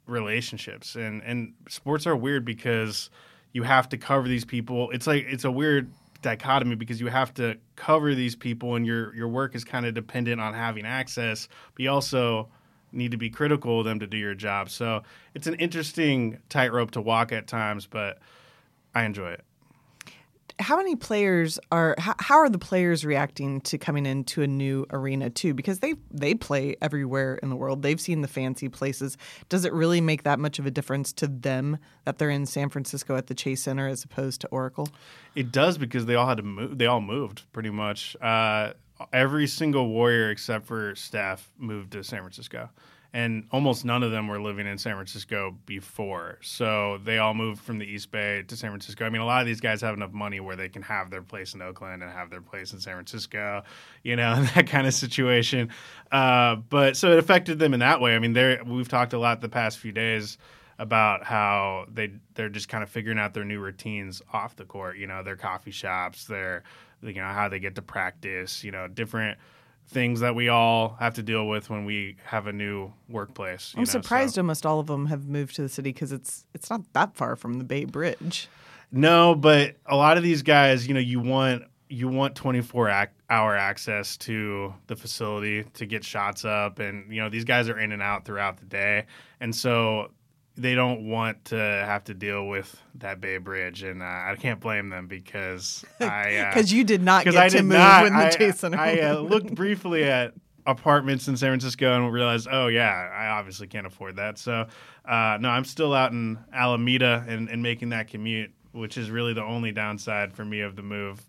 relationships. 0.07 0.97
And 0.97 1.23
and 1.23 1.55
sports 1.69 2.07
are 2.07 2.17
weird 2.17 2.45
because 2.45 3.11
you 3.53 3.63
have 3.63 3.89
to 3.91 3.99
cover 3.99 4.29
these 4.29 4.45
people. 4.45 4.91
It's 4.91 5.07
like 5.07 5.27
it's 5.29 5.45
a 5.45 5.51
weird 5.51 5.91
dichotomy 6.23 6.75
because 6.75 7.01
you 7.01 7.09
have 7.09 7.35
to 7.35 7.57
cover 7.77 8.15
these 8.15 8.35
people 8.35 8.77
and 8.77 8.87
your 8.87 9.15
your 9.15 9.29
work 9.29 9.55
is 9.55 9.65
kind 9.65 9.85
of 9.85 9.93
dependent 9.93 10.41
on 10.41 10.55
having 10.55 10.87
access 10.87 11.49
but 11.75 11.83
you 11.83 11.91
also 11.91 12.49
need 12.93 13.11
to 13.11 13.19
be 13.19 13.29
critical 13.29 13.81
of 13.81 13.85
them 13.85 14.01
to 14.01 14.07
do 14.07 14.17
your 14.17 14.35
job. 14.35 14.71
So 14.71 15.03
it's 15.35 15.47
an 15.47 15.55
interesting 15.55 16.39
tightrope 16.49 16.93
to 16.93 17.03
walk 17.03 17.33
at 17.33 17.47
times 17.47 17.87
but 17.87 18.19
i 18.95 19.05
enjoy 19.05 19.33
it 19.33 19.45
how 20.59 20.77
many 20.77 20.95
players 20.95 21.59
are 21.73 21.95
how, 21.99 22.15
how, 22.19 22.37
are 22.37 22.49
the 22.49 22.59
players 22.59 23.05
reacting 23.05 23.61
to 23.63 23.79
coming 23.79 24.07
into 24.07 24.43
a 24.43 24.47
new 24.47 24.87
arena 24.91 25.31
too? 25.31 25.55
Because 25.55 25.81
they 25.81 25.95
they 26.11 26.35
play 26.35 26.77
everywhere 26.81 27.37
in 27.37 27.51
the 27.51 27.57
world. 27.57 27.83
They've 27.83 28.01
seen 28.01 28.21
the 28.21 28.29
fancy 28.29 28.69
places. 28.69 29.17
Does 29.49 29.65
it 29.65 29.73
really 29.73 30.01
make 30.01 30.23
that 30.23 30.39
much 30.39 30.59
of 30.59 30.67
a 30.67 30.71
difference 30.71 31.13
to 31.15 31.27
them 31.27 31.79
that 32.05 32.19
they're 32.19 32.31
in 32.31 32.47
San 32.47 32.69
Francisco 32.69 33.17
at 33.17 33.27
the 33.27 33.35
Chase 33.35 33.63
Center 33.63 33.89
as 33.89 34.05
opposed 34.05 34.41
to 34.43 34.49
Oracle? 34.49 34.89
It 35.35 35.51
does 35.51 35.79
because 35.79 36.07
they 36.07 36.15
all 36.15 36.29
had 36.29 36.37
to 36.37 36.45
move 36.45 36.79
they 36.79 36.87
all 36.87 37.01
moved 37.01 37.43
pretty 37.53 37.71
much. 37.71 38.17
Uh, 38.21 38.75
every 39.13 39.47
single 39.49 39.89
warrior 39.89 40.31
except 40.31 40.67
for 40.67 40.95
staff 40.95 41.51
moved 41.59 41.93
to 41.93 42.05
San 42.05 42.21
Francisco 42.21 42.71
and 43.15 43.47
almost 43.53 43.85
none 43.85 44.03
of 44.03 44.11
them 44.11 44.27
were 44.27 44.41
living 44.41 44.67
in 44.67 44.77
San 44.77 44.95
Francisco 44.95 45.57
before. 45.67 46.39
So 46.43 46.99
they 47.05 47.19
all 47.19 47.33
moved 47.33 47.63
from 47.63 47.79
the 47.79 47.87
East 47.87 48.11
Bay 48.11 48.43
to 48.49 48.57
San 48.57 48.71
Francisco. 48.71 49.07
I 49.07 49.09
mean, 49.09 49.23
a 49.23 49.25
lot 49.25 49.41
of 49.41 49.47
these 49.47 49.61
guys 49.61 49.81
have 49.83 49.95
enough 49.95 50.13
money 50.13 50.41
where 50.41 50.57
they 50.57 50.69
can 50.69 50.83
have 50.83 51.11
their 51.11 51.23
place 51.23 51.55
in 51.55 51.63
Oakland 51.63 52.03
and 52.03 52.11
have 52.11 52.29
their 52.29 52.41
place 52.41 52.73
in 52.73 52.81
San 52.81 52.95
Francisco, 52.95 53.63
you 54.03 54.17
know, 54.17 54.43
that 54.57 54.67
kind 54.67 54.89
of 54.89 54.95
situation. 54.95 55.71
Uh, 56.11 56.57
but 56.57 56.97
so 56.97 57.13
it 57.13 57.21
affected 57.21 57.61
them 57.61 57.73
in 57.73 57.79
that 57.81 58.01
way. 58.01 58.17
I 58.17 58.19
mean, 58.19 58.35
we've 58.67 58.89
talked 58.89 59.13
a 59.13 59.19
lot 59.19 59.41
the 59.41 59.49
past 59.49 59.79
few 59.79 59.93
days 59.93 60.37
about 60.81 61.23
how 61.23 61.87
they 61.89 62.11
they're 62.35 62.49
just 62.49 62.69
kind 62.69 62.83
of 62.83 62.91
figuring 62.91 63.21
out 63.21 63.33
their 63.33 63.45
new 63.45 63.61
routines 63.61 64.23
off 64.33 64.57
the 64.57 64.65
court. 64.65 64.99
You 64.99 65.07
know, 65.07 65.23
their 65.23 65.37
coffee 65.37 65.71
shops, 65.71 66.25
their 66.25 66.65
you 67.01 67.15
know 67.15 67.29
how 67.29 67.49
they 67.49 67.61
get 67.61 67.77
to 67.77 67.83
practice. 67.83 68.65
You 68.65 68.73
know, 68.73 68.89
different 68.89 69.39
things 69.89 70.21
that 70.21 70.35
we 70.35 70.49
all 70.49 70.97
have 70.99 71.15
to 71.15 71.23
deal 71.23 71.47
with 71.47 71.71
when 71.71 71.85
we 71.85 72.17
have 72.25 72.47
a 72.47 72.53
new 72.53 72.93
workplace. 73.09 73.73
I'm 73.77 73.83
know, 73.83 73.85
surprised 73.85 74.35
so. 74.35 74.41
almost 74.41 74.67
all 74.67 74.81
of 74.81 74.87
them 74.87 75.07
have 75.07 75.27
moved 75.27 75.55
to 75.57 75.63
the 75.63 75.69
city 75.69 75.93
because 75.93 76.13
it's 76.13 76.47
it's 76.55 76.71
not 76.71 76.81
that 76.93 77.15
far 77.15 77.37
from 77.37 77.55
the 77.55 77.65
Bay 77.65 77.85
Bridge. 77.85 78.49
No, 78.91 79.35
but 79.35 79.77
a 79.87 79.97
lot 79.97 80.17
of 80.17 80.23
these 80.23 80.43
guys, 80.43 80.87
you 80.87 80.95
know, 80.95 81.01
you 81.01 81.21
want 81.21 81.65
you 81.89 82.09
want 82.09 82.35
24 82.35 82.89
ac- 82.89 83.11
hour 83.31 83.57
access 83.57 84.17
to 84.17 84.73
the 84.87 84.97
facility 84.97 85.65
to 85.75 85.87
get 85.87 86.05
shots 86.05 86.45
up 86.45 86.79
and 86.79 87.13
you 87.13 87.21
know 87.21 87.29
these 87.29 87.45
guys 87.45 87.69
are 87.69 87.79
in 87.79 87.93
and 87.93 88.03
out 88.03 88.25
throughout 88.25 88.57
the 88.57 88.65
day 88.65 89.05
and 89.41 89.55
so 89.55 90.11
they 90.57 90.75
don't 90.75 91.09
want 91.09 91.47
to 91.47 91.57
have 91.57 92.05
to 92.05 92.15
deal 92.15 92.47
with 92.47 92.81
that 92.97 93.21
Bay 93.21 93.39
Bridge, 93.39 93.83
and 93.83 94.03
uh, 94.03 94.07
I 94.07 94.37
can't 94.39 94.61
blame 94.61 94.89
them 94.89 95.07
because 95.07 95.85
I 96.01 96.47
because 96.49 96.73
uh, 96.73 96.77
you 96.77 96.85
did 96.85 97.03
not 97.03 97.25
get 97.25 97.37
I 97.37 97.49
to 97.49 97.63
move 97.63 97.73
not, 97.73 98.03
when 98.05 98.17
the 98.17 98.35
Chase 98.37 98.61
Center. 98.61 98.79
I, 98.79 98.99
I 98.99 99.01
uh, 99.11 99.19
looked 99.19 99.55
briefly 99.55 100.05
at 100.05 100.35
apartments 100.67 101.29
in 101.29 101.37
San 101.37 101.51
Francisco 101.51 101.95
and 101.95 102.13
realized, 102.13 102.49
oh 102.51 102.69
yeah, 102.69 102.91
I 102.91 103.29
obviously 103.29 103.67
can't 103.67 103.87
afford 103.87 104.17
that. 104.17 104.39
So 104.39 104.67
uh, 105.05 105.39
no, 105.41 105.49
I'm 105.51 105.65
still 105.65 105.93
out 105.93 106.13
in 106.13 106.39
Alameda 106.53 107.25
and, 107.29 107.49
and, 107.49 107.63
making 107.63 107.91
that 107.91 108.09
commute, 108.09 108.53
which 108.73 108.97
is 108.97 109.11
really 109.11 109.35
the 109.35 109.43
only 109.43 109.71
downside 109.71 110.33
for 110.33 110.45
me 110.45 110.61
of 110.61 110.77
the 110.77 110.83
move. 110.83 111.21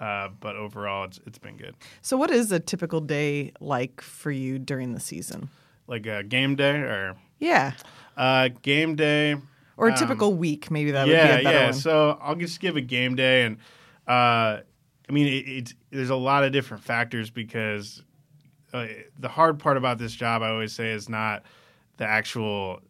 Uh, 0.00 0.28
but 0.40 0.54
overall, 0.54 1.04
it's 1.04 1.18
it's 1.26 1.38
been 1.38 1.56
good. 1.56 1.74
So, 2.02 2.16
what 2.16 2.30
is 2.30 2.52
a 2.52 2.60
typical 2.60 3.00
day 3.00 3.52
like 3.58 4.00
for 4.00 4.30
you 4.30 4.60
during 4.60 4.94
the 4.94 5.00
season? 5.00 5.48
Like 5.88 6.06
a 6.06 6.22
game 6.22 6.54
day, 6.54 6.76
or 6.76 7.16
yeah. 7.38 7.72
Uh, 8.16 8.48
game 8.62 8.96
day. 8.96 9.36
Or 9.76 9.88
a 9.88 9.92
um, 9.92 9.98
typical 9.98 10.34
week, 10.34 10.70
maybe 10.70 10.90
that 10.90 11.06
yeah, 11.06 11.12
would 11.12 11.34
be 11.36 11.40
a 11.40 11.44
better 11.44 11.44
one. 11.44 11.54
yeah. 11.54 11.64
one. 11.66 11.74
So 11.74 12.18
I'll 12.20 12.34
just 12.34 12.58
give 12.58 12.76
a 12.76 12.80
game 12.80 13.14
day, 13.14 13.44
and 13.44 13.58
uh, 14.08 14.62
I 15.08 15.12
mean, 15.12 15.28
it, 15.28 15.48
it's 15.48 15.74
there's 15.90 16.10
a 16.10 16.16
lot 16.16 16.42
of 16.42 16.50
different 16.50 16.82
factors 16.82 17.30
because 17.30 18.02
uh, 18.72 18.86
the 19.18 19.28
hard 19.28 19.60
part 19.60 19.76
about 19.76 19.98
this 19.98 20.12
job, 20.12 20.42
I 20.42 20.50
always 20.50 20.72
say, 20.72 20.90
is 20.90 21.08
not 21.08 21.44
the 21.96 22.06
actual 22.06 22.80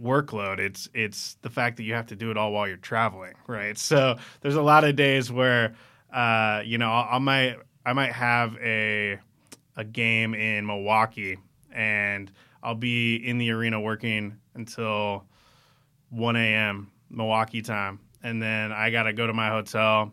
workload. 0.00 0.58
It's 0.58 0.88
it's 0.94 1.36
the 1.42 1.50
fact 1.50 1.76
that 1.78 1.82
you 1.82 1.94
have 1.94 2.06
to 2.06 2.16
do 2.16 2.30
it 2.30 2.36
all 2.36 2.52
while 2.52 2.68
you're 2.68 2.76
traveling, 2.76 3.34
right? 3.46 3.76
So 3.76 4.16
there's 4.40 4.54
a 4.54 4.62
lot 4.62 4.84
of 4.84 4.96
days 4.96 5.32
where 5.32 5.74
uh, 6.12 6.62
you 6.64 6.78
know 6.78 6.90
I, 6.90 7.16
I 7.16 7.18
might 7.18 7.56
I 7.84 7.92
might 7.92 8.12
have 8.12 8.56
a 8.58 9.18
a 9.76 9.84
game 9.84 10.34
in 10.34 10.66
Milwaukee 10.66 11.38
and 11.72 12.30
I'll 12.66 12.74
be 12.74 13.14
in 13.14 13.38
the 13.38 13.52
arena 13.52 13.80
working 13.80 14.38
until 14.56 15.24
1 16.10 16.34
a.m. 16.34 16.90
Milwaukee 17.08 17.62
time, 17.62 18.00
and 18.24 18.42
then 18.42 18.72
I 18.72 18.90
gotta 18.90 19.12
go 19.12 19.24
to 19.24 19.32
my 19.32 19.50
hotel, 19.50 20.12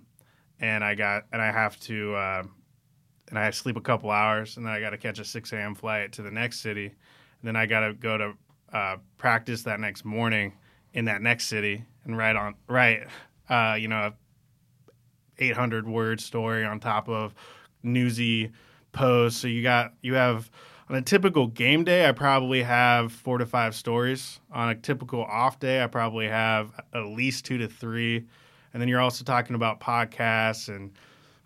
and 0.59 0.83
I 0.83 0.93
got 0.93 1.25
and 1.33 1.41
I 1.41 1.51
have 1.51 1.79
to 1.81 2.13
uh, 2.13 2.43
and 3.29 3.39
I 3.39 3.49
sleep 3.49 3.75
a 3.75 3.81
couple 3.81 4.11
hours, 4.11 4.57
and 4.57 4.65
then 4.67 4.71
I 4.71 4.79
got 4.79 4.91
to 4.91 4.99
catch 4.99 5.17
a 5.17 5.25
6 5.25 5.51
a.m. 5.51 5.73
flight 5.73 6.11
to 6.11 6.21
the 6.21 6.29
next 6.29 6.59
city, 6.59 6.85
and 6.85 6.93
then 7.41 7.55
I 7.55 7.65
got 7.65 7.87
to 7.87 7.93
go 7.95 8.19
to 8.19 8.33
uh, 8.71 8.97
practice 9.17 9.63
that 9.63 9.79
next 9.79 10.05
morning 10.05 10.53
in 10.93 11.05
that 11.05 11.23
next 11.23 11.47
city 11.47 11.83
and 12.05 12.15
write 12.15 12.35
on 12.35 12.53
write 12.67 13.07
uh, 13.49 13.75
you 13.79 13.87
know 13.87 14.13
a 15.39 15.43
800 15.43 15.89
word 15.89 16.21
story 16.21 16.63
on 16.65 16.79
top 16.79 17.09
of 17.09 17.33
newsy 17.81 18.51
posts. 18.91 19.41
So 19.41 19.47
you 19.47 19.63
got 19.63 19.93
you 20.03 20.13
have 20.13 20.51
on 20.89 20.95
a 20.95 21.01
typical 21.01 21.47
game 21.47 21.83
day, 21.83 22.07
I 22.07 22.11
probably 22.11 22.63
have 22.63 23.11
four 23.11 23.37
to 23.37 23.45
five 23.45 23.75
stories. 23.75 24.39
On 24.51 24.69
a 24.69 24.75
typical 24.75 25.23
off 25.23 25.59
day, 25.59 25.83
I 25.83 25.87
probably 25.87 26.27
have 26.27 26.71
at 26.93 27.05
least 27.05 27.45
two 27.45 27.57
to 27.59 27.67
three. 27.67 28.25
And 28.73 28.81
then 28.81 28.89
you're 28.89 28.99
also 28.99 29.23
talking 29.23 29.55
about 29.55 29.79
podcasts 29.79 30.67
and 30.67 30.91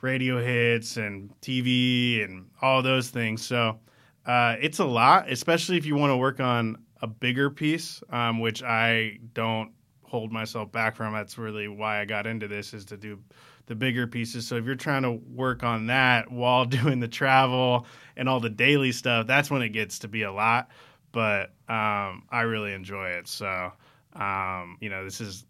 radio 0.01 0.43
hits 0.43 0.97
and 0.97 1.29
TV 1.41 2.23
and 2.23 2.47
all 2.61 2.81
those 2.81 3.09
things. 3.09 3.45
So 3.45 3.79
uh, 4.25 4.55
it's 4.59 4.79
a 4.79 4.85
lot, 4.85 5.31
especially 5.31 5.77
if 5.77 5.85
you 5.85 5.95
want 5.95 6.11
to 6.11 6.17
work 6.17 6.39
on 6.39 6.77
a 7.01 7.07
bigger 7.07 7.49
piece, 7.49 8.01
um, 8.09 8.39
which 8.39 8.63
I 8.63 9.19
don't 9.33 9.71
hold 10.07 10.31
myself 10.31 10.71
back 10.71 10.95
from. 10.95 11.13
That's 11.13 11.37
really 11.37 11.67
why 11.67 11.99
I 11.99 12.05
got 12.05 12.25
into 12.25 12.47
this 12.47 12.73
is 12.73 12.85
to 12.85 12.97
do 12.97 13.19
the 13.67 13.75
bigger 13.75 14.07
pieces. 14.07 14.47
So 14.47 14.55
if 14.55 14.65
you're 14.65 14.75
trying 14.75 15.03
to 15.03 15.11
work 15.11 15.63
on 15.63 15.87
that 15.87 16.31
while 16.31 16.65
doing 16.79 16.99
the 16.99 17.07
travel 17.07 17.85
and 18.15 18.27
all 18.27 18.39
the 18.39 18.49
daily 18.49 18.91
stuff, 18.91 19.27
that's 19.27 19.51
when 19.51 19.61
it 19.61 19.69
gets 19.69 19.99
to 19.99 20.07
be 20.07 20.23
a 20.23 20.31
lot. 20.31 20.69
But 21.11 21.51
um, 21.69 22.23
I 22.29 22.41
really 22.45 22.73
enjoy 22.73 23.09
it. 23.09 23.27
So 23.27 23.71
um, 24.13 24.77
you 24.81 24.89
know, 24.89 25.03
this 25.03 25.21
is 25.21 25.45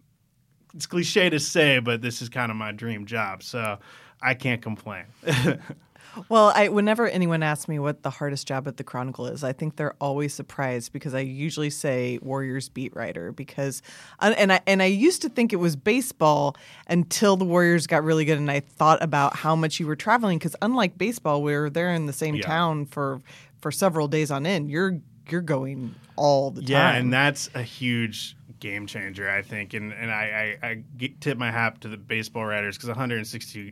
it's 0.74 0.86
cliche 0.86 1.30
to 1.30 1.40
say, 1.40 1.80
but 1.80 2.02
this 2.02 2.22
is 2.22 2.30
kind 2.30 2.52
of 2.52 2.58
my 2.58 2.72
dream 2.72 3.06
job. 3.06 3.42
So 3.42 3.78
I 4.22 4.34
can't 4.34 4.62
complain. 4.62 5.06
Well, 6.30 6.52
I 6.56 6.70
whenever 6.70 7.08
anyone 7.08 7.44
asks 7.44 7.68
me 7.68 7.80
what 7.80 8.04
the 8.04 8.10
hardest 8.10 8.48
job 8.48 8.68
at 8.68 8.78
the 8.78 8.84
Chronicle 8.84 9.28
is, 9.28 9.44
I 9.44 9.54
think 9.54 9.76
they're 9.76 9.96
always 10.00 10.34
surprised 10.34 10.94
because 10.94 11.14
I 11.14 11.20
usually 11.20 11.70
say 11.70 12.20
Warriors 12.22 12.70
beat 12.70 12.96
writer 12.96 13.32
because 13.32 13.82
and 14.20 14.52
I 14.52 14.62
and 14.66 14.82
I 14.82 14.86
used 14.86 15.22
to 15.24 15.30
think 15.30 15.54
it 15.54 15.58
was 15.58 15.76
baseball 15.76 16.56
until 16.88 17.38
the 17.38 17.46
Warriors 17.46 17.88
got 17.88 18.04
really 18.04 18.26
good 18.26 18.38
and 18.38 18.50
I 18.50 18.60
thought 18.62 19.02
about 19.02 19.36
how 19.36 19.56
much 19.56 19.80
you 19.80 19.88
were 19.88 19.96
traveling 19.96 20.38
because 20.38 20.56
unlike 20.62 20.98
baseball 20.98 21.42
where 21.42 21.70
they're 21.70 21.94
in 21.94 22.06
the 22.06 22.14
same 22.14 22.36
yeah. 22.36 22.44
town 22.44 22.86
for 22.86 23.22
for 23.60 23.72
several 23.72 24.08
days 24.08 24.32
on 24.32 24.46
end, 24.46 24.70
you're 24.70 25.00
you're 25.30 25.42
going 25.42 25.96
all 26.16 26.52
the 26.52 26.62
time. 26.62 26.70
Yeah, 26.70 26.96
and 26.96 27.14
that's 27.14 27.50
a 27.54 27.62
huge 27.62 28.36
game 28.60 28.88
changer, 28.88 29.30
I 29.30 29.42
think. 29.42 29.74
And 29.74 29.94
and 29.94 30.12
I, 30.12 30.58
I, 30.62 30.68
I 30.68 30.84
tip 31.20 31.38
my 31.38 31.52
hat 31.52 31.82
to 31.82 31.88
the 31.88 31.98
baseball 31.98 32.46
writers 32.46 32.78
because 32.78 32.90
162 32.90 33.72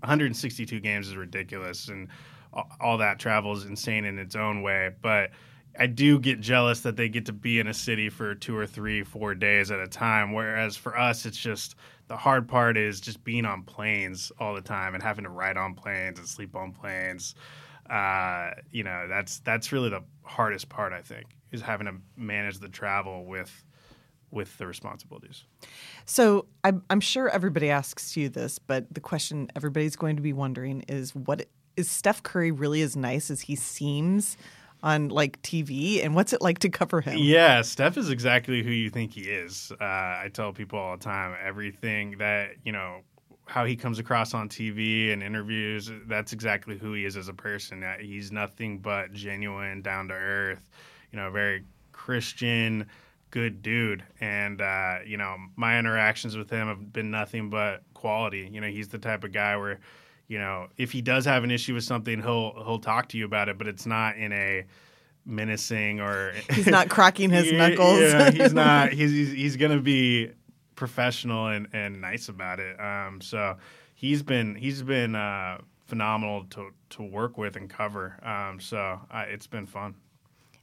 162 0.00 0.80
games 0.80 1.08
is 1.08 1.16
ridiculous, 1.16 1.88
and 1.88 2.08
all, 2.80 2.98
that 2.98 3.18
travel 3.18 3.52
is 3.52 3.64
insane 3.64 4.04
in 4.04 4.18
its 4.18 4.36
own 4.36 4.62
way. 4.62 4.90
But 5.00 5.30
I 5.78 5.86
do 5.86 6.18
get 6.18 6.40
jealous 6.40 6.80
that 6.80 6.96
they 6.96 7.08
get 7.08 7.26
to 7.26 7.32
be 7.32 7.58
in 7.58 7.66
a 7.66 7.74
city 7.74 8.10
for 8.10 8.34
two 8.34 8.56
or 8.56 8.66
three, 8.66 9.02
four 9.02 9.34
days 9.34 9.70
at 9.70 9.80
a 9.80 9.88
time. 9.88 10.32
Whereas 10.32 10.76
for 10.76 10.98
us, 10.98 11.24
it's 11.24 11.38
just 11.38 11.76
the 12.08 12.16
hard 12.16 12.46
part 12.46 12.76
is 12.76 13.00
just 13.00 13.24
being 13.24 13.46
on 13.46 13.62
planes 13.62 14.30
all 14.38 14.54
the 14.54 14.60
time 14.60 14.94
and 14.94 15.02
having 15.02 15.24
to 15.24 15.30
ride 15.30 15.56
on 15.56 15.74
planes 15.74 16.18
and 16.18 16.28
sleep 16.28 16.54
on 16.54 16.72
planes. 16.72 17.34
Uh, 17.88 18.50
you 18.70 18.84
know, 18.84 19.06
that's 19.08 19.40
that's 19.40 19.72
really 19.72 19.88
the 19.88 20.02
hardest 20.24 20.68
part. 20.68 20.92
I 20.92 21.00
think 21.00 21.26
is 21.52 21.60
having 21.60 21.86
to 21.86 21.94
manage 22.16 22.58
the 22.58 22.68
travel 22.68 23.24
with 23.24 23.64
with 24.32 24.58
the 24.58 24.66
responsibilities. 24.66 25.44
So 26.06 26.46
I'm, 26.64 26.82
I'm 26.90 27.00
sure 27.00 27.28
everybody 27.28 27.70
asks 27.70 28.16
you 28.16 28.28
this, 28.28 28.58
but 28.58 28.92
the 28.92 29.00
question 29.00 29.50
everybody's 29.54 29.94
going 29.94 30.16
to 30.16 30.22
be 30.22 30.32
wondering 30.32 30.82
is 30.88 31.14
what 31.14 31.46
is 31.76 31.90
Steph 31.90 32.22
Curry 32.22 32.50
really 32.50 32.82
as 32.82 32.96
nice 32.96 33.30
as 33.30 33.42
he 33.42 33.54
seems 33.54 34.36
on 34.82 35.10
like 35.10 35.40
TV, 35.42 36.04
and 36.04 36.14
what's 36.14 36.32
it 36.32 36.42
like 36.42 36.58
to 36.60 36.68
cover 36.68 37.00
him? 37.00 37.16
Yeah, 37.16 37.62
Steph 37.62 37.96
is 37.96 38.10
exactly 38.10 38.62
who 38.62 38.70
you 38.70 38.90
think 38.90 39.12
he 39.12 39.22
is. 39.22 39.70
Uh, 39.80 39.84
I 39.84 40.30
tell 40.32 40.52
people 40.52 40.78
all 40.78 40.96
the 40.96 41.04
time, 41.04 41.36
everything 41.42 42.16
that 42.18 42.50
you 42.64 42.72
know. 42.72 43.00
How 43.44 43.64
he 43.64 43.74
comes 43.74 43.98
across 43.98 44.34
on 44.34 44.48
TV 44.48 45.12
and 45.12 45.20
interviews, 45.20 45.90
that's 46.06 46.32
exactly 46.32 46.78
who 46.78 46.94
he 46.94 47.04
is 47.04 47.16
as 47.16 47.28
a 47.28 47.34
person. 47.34 47.84
He's 48.00 48.30
nothing 48.30 48.78
but 48.78 49.12
genuine, 49.12 49.82
down 49.82 50.08
to 50.08 50.14
earth, 50.14 50.70
you 51.10 51.18
know, 51.18 51.28
very 51.30 51.64
Christian, 51.90 52.86
good 53.32 53.62
dude. 53.62 54.04
And, 54.20 54.60
uh, 54.60 54.98
you 55.04 55.16
know, 55.16 55.36
my 55.56 55.78
interactions 55.78 56.36
with 56.36 56.48
him 56.48 56.68
have 56.68 56.92
been 56.92 57.10
nothing 57.10 57.50
but 57.50 57.82
quality. 57.94 58.48
You 58.52 58.60
know, 58.60 58.68
he's 58.68 58.88
the 58.88 58.98
type 58.98 59.24
of 59.24 59.32
guy 59.32 59.56
where, 59.56 59.80
you 60.28 60.38
know, 60.38 60.68
if 60.76 60.92
he 60.92 61.02
does 61.02 61.24
have 61.24 61.42
an 61.42 61.50
issue 61.50 61.74
with 61.74 61.82
something, 61.82 62.22
he'll 62.22 62.52
he'll 62.64 62.78
talk 62.78 63.08
to 63.08 63.18
you 63.18 63.24
about 63.24 63.48
it, 63.48 63.58
but 63.58 63.66
it's 63.66 63.86
not 63.86 64.16
in 64.16 64.32
a 64.32 64.64
menacing 65.24 66.00
or 66.00 66.32
he's 66.52 66.68
not 66.68 66.88
cracking 66.88 67.30
his 67.30 67.52
knuckles. 67.52 68.00
Yeah, 68.00 68.30
he's 68.30 68.52
not. 68.54 68.92
He's 68.92 69.10
he's, 69.10 69.32
he's 69.32 69.56
going 69.56 69.72
to 69.72 69.82
be 69.82 70.30
professional 70.76 71.48
and, 71.48 71.68
and 71.72 72.00
nice 72.00 72.28
about 72.28 72.60
it. 72.60 72.78
Um, 72.78 73.20
so 73.20 73.56
he's 73.94 74.22
been 74.22 74.54
he's 74.54 74.82
been 74.82 75.16
uh, 75.16 75.58
phenomenal 75.86 76.44
to 76.50 76.70
to 76.90 77.02
work 77.02 77.38
with 77.38 77.56
and 77.56 77.68
cover. 77.68 78.18
Um, 78.22 78.60
so 78.60 79.00
uh, 79.10 79.24
it's 79.26 79.46
been 79.46 79.66
fun. 79.66 79.94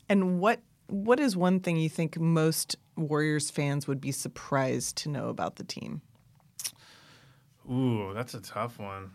And 0.08 0.40
what 0.40 0.60
what 0.90 1.20
is 1.20 1.38
one 1.38 1.60
thing 1.60 1.78
you 1.78 1.90
think 1.90 2.20
most 2.20 2.76
Warriors 2.96 3.50
fans 3.50 3.88
would 3.88 4.02
be 4.02 4.12
surprised 4.12 4.98
to 4.98 5.10
know 5.10 5.30
about 5.30 5.56
the 5.56 5.64
team? 5.64 6.02
Ooh, 7.72 8.12
that's 8.14 8.34
a 8.34 8.42
tough 8.42 8.80
one. 8.80 9.12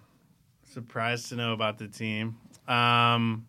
Surprised 0.65 1.29
to 1.29 1.37
know 1.37 1.53
about 1.53 1.79
the 1.79 1.89
team. 1.89 2.37
Um, 2.69 3.47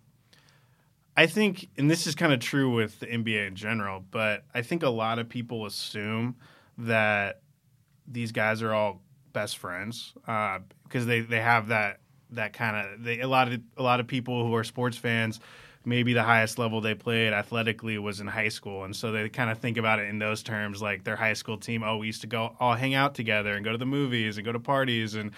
I 1.15 1.27
think, 1.27 1.69
and 1.77 1.89
this 1.89 2.07
is 2.07 2.15
kind 2.15 2.33
of 2.33 2.39
true 2.39 2.73
with 2.73 2.99
the 2.99 3.05
NBA 3.05 3.47
in 3.47 3.55
general, 3.55 4.03
but 4.11 4.43
I 4.53 4.61
think 4.61 4.83
a 4.83 4.89
lot 4.89 5.19
of 5.19 5.29
people 5.29 5.65
assume 5.65 6.35
that 6.77 7.41
these 8.07 8.31
guys 8.31 8.61
are 8.61 8.73
all 8.73 9.01
best 9.31 9.57
friends 9.57 10.13
uh, 10.27 10.59
because 10.83 11.05
they, 11.05 11.21
they 11.21 11.39
have 11.39 11.67
that 11.67 11.99
that 12.31 12.53
kind 12.53 12.75
of 12.75 13.07
a 13.07 13.25
lot 13.25 13.51
of 13.51 13.61
a 13.77 13.83
lot 13.83 13.99
of 13.99 14.07
people 14.07 14.45
who 14.45 14.53
are 14.55 14.63
sports 14.63 14.97
fans 14.97 15.39
maybe 15.85 16.13
the 16.13 16.23
highest 16.23 16.57
level 16.57 16.81
they 16.81 16.95
played 16.95 17.33
athletically 17.33 17.97
was 17.97 18.19
in 18.19 18.27
high 18.27 18.49
school. 18.49 18.83
And 18.83 18.95
so 18.95 19.11
they 19.11 19.29
kind 19.29 19.49
of 19.49 19.59
think 19.59 19.77
about 19.77 19.99
it 19.99 20.09
in 20.09 20.19
those 20.19 20.43
terms 20.43 20.81
like 20.81 21.03
their 21.03 21.15
high 21.15 21.33
school 21.33 21.57
team 21.57 21.83
oh 21.83 21.97
we 21.97 22.07
used 22.07 22.21
to 22.21 22.27
go 22.27 22.55
all 22.59 22.73
hang 22.73 22.93
out 22.93 23.15
together 23.15 23.55
and 23.55 23.63
go 23.63 23.71
to 23.71 23.77
the 23.77 23.85
movies 23.85 24.37
and 24.37 24.45
go 24.45 24.51
to 24.51 24.59
parties 24.59 25.15
and 25.15 25.31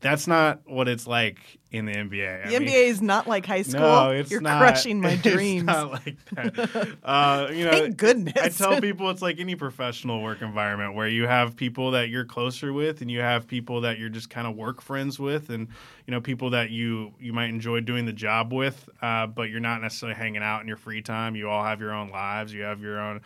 that's 0.00 0.26
not 0.26 0.60
what 0.66 0.88
it's 0.88 1.06
like 1.06 1.38
in 1.70 1.86
the 1.86 1.92
NBA. 1.92 2.48
The 2.48 2.56
I 2.56 2.58
NBA 2.60 2.88
is 2.88 3.02
not 3.02 3.26
like 3.26 3.46
high 3.46 3.62
school. 3.62 3.80
No, 3.80 4.10
it's 4.10 4.30
You're 4.30 4.40
not, 4.40 4.60
crushing 4.60 5.00
my 5.00 5.16
dreams. 5.22 5.62
It's 5.62 5.66
not 5.66 5.90
like 5.90 6.24
that. 6.26 6.96
uh, 7.02 7.48
you 7.52 7.64
know, 7.64 7.70
Thank 7.70 7.96
goodness. 7.96 8.34
I 8.36 8.48
tell 8.48 8.80
people 8.82 9.10
it's 9.10 9.22
like 9.22 9.40
any 9.40 9.56
professional 9.56 10.22
work 10.22 10.42
environment 10.42 10.94
where 10.94 11.08
you 11.08 11.26
have 11.26 11.56
people 11.56 11.90
that 11.92 12.10
you're 12.10 12.24
closer 12.24 12.72
with, 12.72 13.00
and 13.00 13.10
you 13.10 13.20
have 13.20 13.46
people 13.46 13.80
that 13.80 13.98
you're 13.98 14.08
just 14.08 14.30
kind 14.30 14.46
of 14.46 14.54
work 14.56 14.80
friends 14.80 15.18
with, 15.18 15.50
and 15.50 15.68
you 16.06 16.12
know 16.12 16.20
people 16.20 16.50
that 16.50 16.70
you 16.70 17.12
you 17.18 17.32
might 17.32 17.48
enjoy 17.48 17.80
doing 17.80 18.04
the 18.04 18.12
job 18.12 18.52
with, 18.52 18.88
uh, 19.02 19.26
but 19.26 19.50
you're 19.50 19.60
not 19.60 19.80
necessarily 19.80 20.16
hanging 20.16 20.42
out 20.42 20.60
in 20.60 20.68
your 20.68 20.76
free 20.76 21.02
time. 21.02 21.34
You 21.34 21.48
all 21.48 21.64
have 21.64 21.80
your 21.80 21.92
own 21.92 22.10
lives. 22.10 22.52
You 22.52 22.62
have 22.62 22.82
your 22.82 23.00
own 23.00 23.20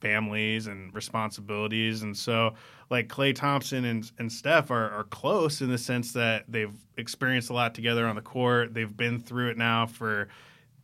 families 0.00 0.66
and 0.66 0.94
responsibilities. 0.94 2.02
And 2.02 2.16
so, 2.16 2.54
like 2.90 3.08
Klay 3.08 3.34
Thompson 3.34 3.84
and, 3.84 4.10
and 4.18 4.30
Steph 4.32 4.70
are, 4.70 4.90
are 4.90 5.04
close 5.04 5.60
in 5.60 5.70
the 5.70 5.78
sense 5.78 6.12
that 6.12 6.44
they've 6.48 6.74
experienced 6.96 7.50
a 7.50 7.52
lot 7.52 7.74
together 7.74 8.06
on 8.06 8.16
the 8.16 8.22
court. 8.22 8.74
They've 8.74 8.96
been 8.96 9.20
through 9.20 9.50
it 9.50 9.58
now 9.58 9.86
for 9.86 10.28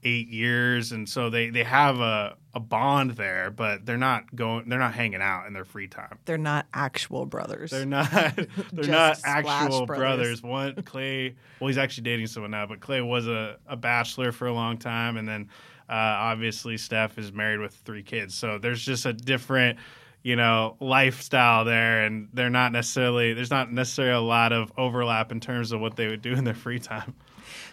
eight 0.05 0.29
years, 0.29 0.93
and 0.93 1.09
so 1.09 1.31
they, 1.31 1.49
they 1.49 1.65
have 1.65 1.99
a, 2.01 2.37
a 2.53 2.61
bond 2.61 3.13
there, 3.13 3.51
but 3.51 3.87
they're 3.87 3.97
not 3.97 4.35
going. 4.35 4.69
They're 4.69 4.79
not 4.79 4.95
hanging 4.95 5.23
out 5.23 5.47
in 5.47 5.53
their 5.53 5.65
free 5.65 5.89
time. 5.89 6.19
They're 6.25 6.39
not 6.39 6.67
actual 6.75 7.27
brothers. 7.27 7.71
They're 7.71 7.87
not. 7.87 8.11
They're 8.73 8.85
not 8.87 9.19
actual 9.25 9.87
brothers. 9.87 10.41
brothers. 10.41 10.43
One 10.43 10.75
Klay. 10.83 11.35
Well, 11.61 11.69
he's 11.69 11.79
actually 11.79 12.05
dating 12.05 12.27
someone 12.29 12.51
now, 12.51 12.67
but 12.67 12.81
Clay 12.81 13.01
was 13.01 13.27
a, 13.27 13.57
a 13.67 13.77
bachelor 13.77 14.31
for 14.31 14.47
a 14.47 14.53
long 14.53 14.77
time, 14.77 15.17
and 15.17 15.27
then 15.27 15.49
uh, 15.89 15.93
obviously, 15.93 16.77
Steph 16.77 17.19
is 17.19 17.33
married 17.33 17.61
with 17.61 17.75
three 17.75 18.03
kids, 18.03 18.35
so 18.35 18.59
there's 18.59 18.85
just 18.85 19.07
a 19.07 19.13
different, 19.13 19.79
you 20.23 20.37
know, 20.37 20.77
lifestyle 20.81 21.65
there, 21.65 22.05
and 22.05 22.29
they're 22.33 22.51
not 22.51 22.73
necessarily 22.73 23.35
there's 23.35 23.51
not 23.51 23.73
necessarily 23.73 24.15
a 24.15 24.21
lot 24.21 24.53
of 24.53 24.73
overlap 24.79 25.31
in 25.31 25.41
terms 25.41 25.73
of 25.73 25.81
what 25.81 25.97
they 25.97 26.09
would 26.09 26.23
do 26.23 26.33
in 26.33 26.45
their 26.45 26.55
free 26.55 26.79
time. 26.79 27.15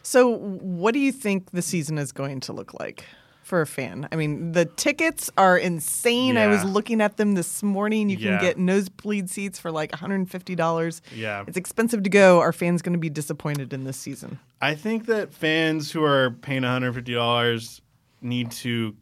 So, 0.03 0.35
what 0.37 0.93
do 0.93 0.99
you 0.99 1.11
think 1.11 1.51
the 1.51 1.61
season 1.61 1.97
is 1.97 2.11
going 2.11 2.41
to 2.41 2.53
look 2.53 2.79
like? 2.79 3.05
for 3.51 3.59
a 3.59 3.67
fan. 3.67 4.07
I 4.13 4.15
mean, 4.15 4.53
the 4.53 4.63
tickets 4.63 5.29
are 5.37 5.57
insane. 5.57 6.35
Yeah. 6.35 6.43
I 6.43 6.47
was 6.47 6.63
looking 6.63 7.01
at 7.01 7.17
them 7.17 7.33
this 7.33 7.61
morning. 7.61 8.09
You 8.09 8.15
yeah. 8.15 8.37
can 8.37 8.41
get 8.41 8.57
nosebleed 8.57 9.29
seats 9.29 9.59
for 9.59 9.71
like 9.71 9.91
$150. 9.91 11.01
Yeah. 11.13 11.43
It's 11.45 11.57
expensive 11.57 12.01
to 12.03 12.09
go. 12.09 12.39
Are 12.39 12.53
fans 12.53 12.81
going 12.81 12.93
to 12.93 12.99
be 12.99 13.09
disappointed 13.09 13.73
in 13.73 13.83
this 13.83 13.97
season? 13.97 14.39
I 14.61 14.73
think 14.73 15.07
that 15.07 15.33
fans 15.33 15.91
who 15.91 16.01
are 16.05 16.31
paying 16.31 16.61
$150 16.61 17.81
need 18.21 18.51
to 18.51 18.95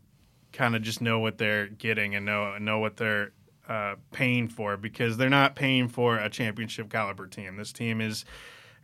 kind 0.52 0.76
of 0.76 0.82
just 0.82 1.02
know 1.02 1.20
what 1.20 1.38
they're 1.38 1.68
getting 1.68 2.16
and 2.16 2.26
know 2.26 2.58
know 2.58 2.80
what 2.80 2.98
they're 2.98 3.32
uh, 3.68 3.96
paying 4.12 4.48
for 4.48 4.78
because 4.78 5.18
they're 5.18 5.30
not 5.30 5.56
paying 5.56 5.88
for 5.88 6.18
a 6.18 6.30
championship 6.30 6.90
caliber 6.90 7.28
team. 7.28 7.56
This 7.56 7.72
team 7.72 8.02
is, 8.02 8.26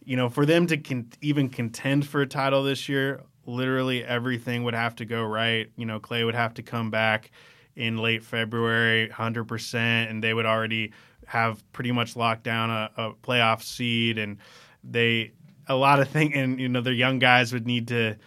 you 0.04 0.16
know, 0.16 0.30
for 0.30 0.46
them 0.46 0.68
to 0.68 0.78
con- 0.78 1.10
even 1.22 1.50
contend 1.50 2.08
for 2.08 2.22
a 2.22 2.28
title 2.28 2.64
this 2.64 2.88
year, 2.88 3.24
literally 3.48 4.04
everything 4.04 4.64
would 4.64 4.76
have 4.76 4.96
to 4.98 5.06
go 5.06 5.24
right. 5.24 5.72
You 5.76 5.88
know, 5.88 6.00
Klay 6.00 6.24
would 6.24 6.36
have 6.36 6.54
to 6.56 6.64
come 6.64 6.92
back 6.92 7.32
in 7.76 7.98
late 7.98 8.24
February, 8.24 9.10
hundred 9.10 9.46
percent, 9.46 10.12
and 10.12 10.24
they 10.24 10.34
would 10.34 10.46
already 10.46 10.94
have 11.26 11.64
pretty 11.74 11.92
much 11.92 12.16
locked 12.16 12.44
down 12.44 12.70
a, 12.70 12.92
a 12.96 13.14
playoff 13.14 13.64
seed, 13.64 14.20
and 14.20 14.38
they 14.84 15.32
a 15.68 15.76
lot 15.76 16.00
of 16.00 16.10
things, 16.10 16.34
and 16.36 16.60
you 16.60 16.70
know, 16.70 16.82
their 16.82 16.94
young 16.94 17.18
guys 17.18 17.52
would 17.54 17.66
need 17.66 17.88
to 17.88 18.18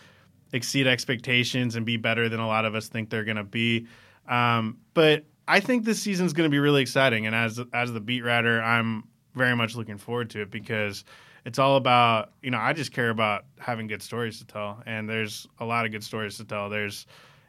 exceed 0.52 0.86
expectations 0.86 1.76
and 1.76 1.84
be 1.84 1.96
better 1.96 2.28
than 2.28 2.40
a 2.40 2.46
lot 2.46 2.64
of 2.64 2.74
us 2.74 2.88
think 2.88 3.10
they're 3.10 3.24
going 3.24 3.36
to 3.36 3.44
be. 3.44 3.86
Um, 4.28 4.78
but 4.94 5.24
I 5.46 5.60
think 5.60 5.84
this 5.84 6.00
season 6.00 6.26
is 6.26 6.32
going 6.32 6.48
to 6.48 6.54
be 6.54 6.58
really 6.58 6.82
exciting, 6.82 7.26
and 7.26 7.34
as 7.34 7.60
as 7.72 7.92
the 7.92 8.00
beat 8.00 8.22
writer, 8.22 8.62
I'm 8.62 9.04
very 9.34 9.56
much 9.56 9.76
looking 9.76 9.98
forward 9.98 10.30
to 10.30 10.42
it 10.42 10.50
because 10.50 11.04
it's 11.44 11.58
all 11.58 11.76
about 11.76 12.32
you 12.42 12.50
know 12.50 12.58
I 12.58 12.74
just 12.74 12.92
care 12.92 13.10
about 13.10 13.44
having 13.58 13.86
good 13.86 14.02
stories 14.02 14.38
to 14.38 14.44
tell, 14.44 14.82
and 14.84 15.08
there's 15.08 15.46
a 15.58 15.64
lot 15.64 15.86
of 15.86 15.92
good 15.92 16.04
stories 16.04 16.36
to 16.36 16.44
tell. 16.44 16.68
There's 16.68 17.06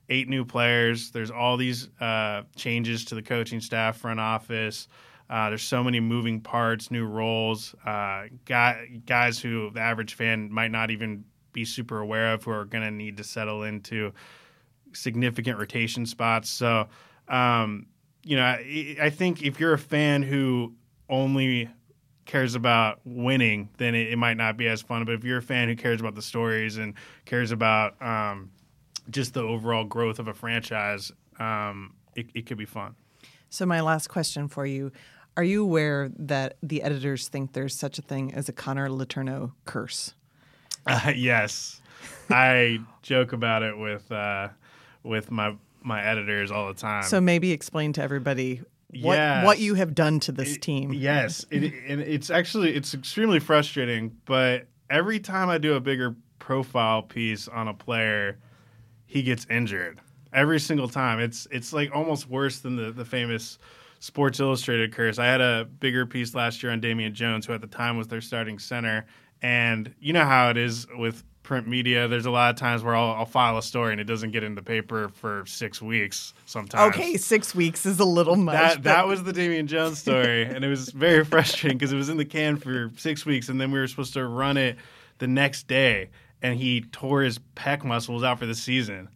eight 0.08 0.30
new 0.30 0.46
players. 0.46 1.12
There's 1.12 1.32
all 1.32 1.58
these 1.58 1.90
uh, 2.00 2.44
changes 2.56 3.06
to 3.06 3.16
the 3.16 3.22
coaching 3.22 3.60
staff, 3.60 3.98
front 3.98 4.20
office. 4.20 4.88
Uh, 5.30 5.50
there's 5.50 5.62
so 5.62 5.84
many 5.84 6.00
moving 6.00 6.42
parts, 6.42 6.90
new 6.90 7.06
roles, 7.06 7.76
uh, 7.86 8.24
guy, 8.46 8.88
guys 9.06 9.40
who 9.40 9.70
the 9.72 9.80
average 9.80 10.16
fan 10.16 10.52
might 10.52 10.72
not 10.72 10.90
even 10.90 11.24
be 11.54 11.66
super 11.66 12.00
aware 12.00 12.34
of 12.34 12.44
who 12.44 12.52
are 12.52 12.66
going 12.66 12.84
to 12.84 12.92
need 12.92 13.18
to 13.18 13.24
settle 13.24 13.64
into 13.64 14.14
significant 14.94 15.58
rotation 15.58 16.06
spots. 16.06 16.50
So, 16.50 16.88
um, 17.28 17.88
you 18.24 18.36
know, 18.36 18.44
I, 18.44 18.98
I, 19.02 19.10
think 19.10 19.44
if 19.44 19.60
you're 19.60 19.74
a 19.74 19.80
fan 19.80 20.24
who 20.24 20.74
only 21.10 21.70
cares 22.26 22.56
about 22.56 23.00
winning, 23.06 23.70
then 23.78 23.96
it, 23.96 24.10
it, 24.10 24.18
might 24.18 24.38
not 24.38 24.58
be 24.58 24.68
as 24.68 24.82
fun. 24.82 25.06
But 25.06 25.16
if 25.16 25.24
you're 25.24 25.38
a 25.38 25.44
fan 25.44 25.68
who 25.68 25.76
cares 25.76 26.00
about 26.00 26.16
the 26.16 26.22
stories 26.22 26.78
and 26.78 26.94
cares 27.26 27.52
about 27.52 28.02
um, 28.02 28.52
just 29.10 29.34
the 29.34 29.42
overall 29.42 29.84
growth 29.84 30.20
of 30.20 30.28
a 30.28 30.34
franchise, 30.34 31.12
um, 31.40 31.94
it, 32.16 32.30
it 32.34 32.46
could 32.46 32.58
be 32.58 32.66
fun. 32.66 32.96
So, 33.50 33.66
my 33.66 33.82
last 33.82 34.08
question 34.08 34.48
for 34.48 34.66
you. 34.66 34.92
Are 35.38 35.44
you 35.44 35.64
aware 35.64 36.12
that 36.18 36.58
the 36.62 36.84
editors 36.84 37.30
think 37.30 37.54
there's 37.54 37.76
such 37.76 37.98
a 37.98 38.02
thing 38.02 38.34
as 38.34 38.50
a 38.50 38.54
Connor 38.54 38.90
Letourneau 38.90 39.54
curse? 39.66 40.14
Uh, 40.90 41.12
yes, 41.16 41.82
I 42.30 42.80
joke 43.02 43.34
about 43.34 43.64
it 43.64 43.78
with 43.78 44.12
uh, 44.12 44.50
with 45.04 45.32
my 45.32 45.56
my 45.82 46.04
editors 46.04 46.52
all 46.52 46.68
the 46.68 46.74
time. 46.74 47.04
So 47.04 47.22
maybe 47.22 47.52
explain 47.52 47.94
to 47.94 48.02
everybody 48.02 48.62
what 49.02 49.16
yes. 49.16 49.46
what 49.46 49.60
you 49.60 49.76
have 49.76 49.94
done 49.94 50.20
to 50.22 50.32
this 50.32 50.56
it, 50.56 50.62
team. 50.62 50.94
Yes, 50.94 51.46
it, 51.52 51.74
and 51.88 52.02
it's 52.02 52.30
actually 52.30 52.76
it's 52.76 52.94
extremely 52.94 53.40
frustrating. 53.40 54.18
But 54.26 54.68
every 54.90 55.20
time 55.20 55.50
I 55.50 55.58
do 55.58 55.76
a 55.76 55.80
bigger 55.80 56.16
profile 56.40 57.04
piece 57.04 57.48
on 57.48 57.68
a 57.68 57.74
player, 57.74 58.40
he 59.06 59.22
gets 59.22 59.46
injured. 59.50 60.02
Every 60.34 60.60
single 60.60 60.88
time, 60.88 61.20
it's 61.20 61.48
it's 61.52 61.74
like 61.74 61.92
almost 61.94 62.30
worse 62.30 62.60
than 62.60 62.76
the 62.76 62.92
the 62.92 63.06
famous 63.06 63.60
Sports 64.00 64.40
Illustrated 64.40 64.94
curse. 64.94 65.20
I 65.20 65.26
had 65.26 65.42
a 65.42 65.66
bigger 65.80 66.06
piece 66.06 66.34
last 66.34 66.64
year 66.64 66.72
on 66.72 66.80
Damian 66.80 67.14
Jones, 67.14 67.46
who 67.46 67.54
at 67.54 67.62
the 67.62 67.68
time 67.68 67.98
was 67.98 68.08
their 68.08 68.22
starting 68.22 68.58
center, 68.58 69.06
and 69.42 69.94
you 70.00 70.14
know 70.14 70.26
how 70.26 70.50
it 70.50 70.58
is 70.58 70.88
with 70.98 71.24
print 71.50 71.68
media. 71.68 72.08
There's 72.08 72.28
a 72.28 72.32
lot 72.32 72.52
of 72.52 72.58
times 72.58 72.84
where 72.84 72.96
I'll, 72.96 73.16
I'll, 73.16 73.26
file 73.26 73.58
a 73.58 73.64
story 73.64 73.92
and 73.92 74.00
it 74.00 74.04
doesn't 74.04 74.30
get 74.30 74.44
in 74.44 74.54
the 74.54 74.62
paper 74.62 75.10
for 75.10 75.44
six 75.48 75.82
weeks. 75.82 76.36
Sometimes. 76.46 76.94
Okay, 76.94 77.18
six 77.18 77.56
weeks 77.56 77.88
is 77.88 78.00
a 78.00 78.06
little 78.06 78.36
much. 78.36 78.54
That, 78.54 78.76
but... 78.76 78.84
that 78.84 79.08
was 79.08 79.24
the 79.24 79.34
Damian 79.34 79.66
Jones 79.66 79.98
story, 79.98 80.44
and 80.46 80.64
it 80.64 80.68
was 80.68 80.92
very 80.92 81.26
frustrating 81.26 81.78
because 81.78 81.92
it 81.92 81.96
was 81.96 82.08
in 82.08 82.18
the 82.18 82.26
can 82.26 82.58
for 82.58 82.92
six 82.98 83.26
weeks, 83.26 83.50
and 83.50 83.60
then 83.60 83.72
we 83.72 83.80
were 83.80 83.88
supposed 83.88 84.14
to 84.14 84.28
run 84.28 84.58
it 84.58 84.78
the 85.18 85.28
next 85.28 85.68
day, 85.68 86.10
and 86.44 86.56
he 86.56 86.82
tore 86.82 87.24
his 87.24 87.40
pec 87.56 87.84
muscles 87.84 88.24
out 88.24 88.38
for 88.38 88.46
the 88.46 88.56
season. 88.56 89.10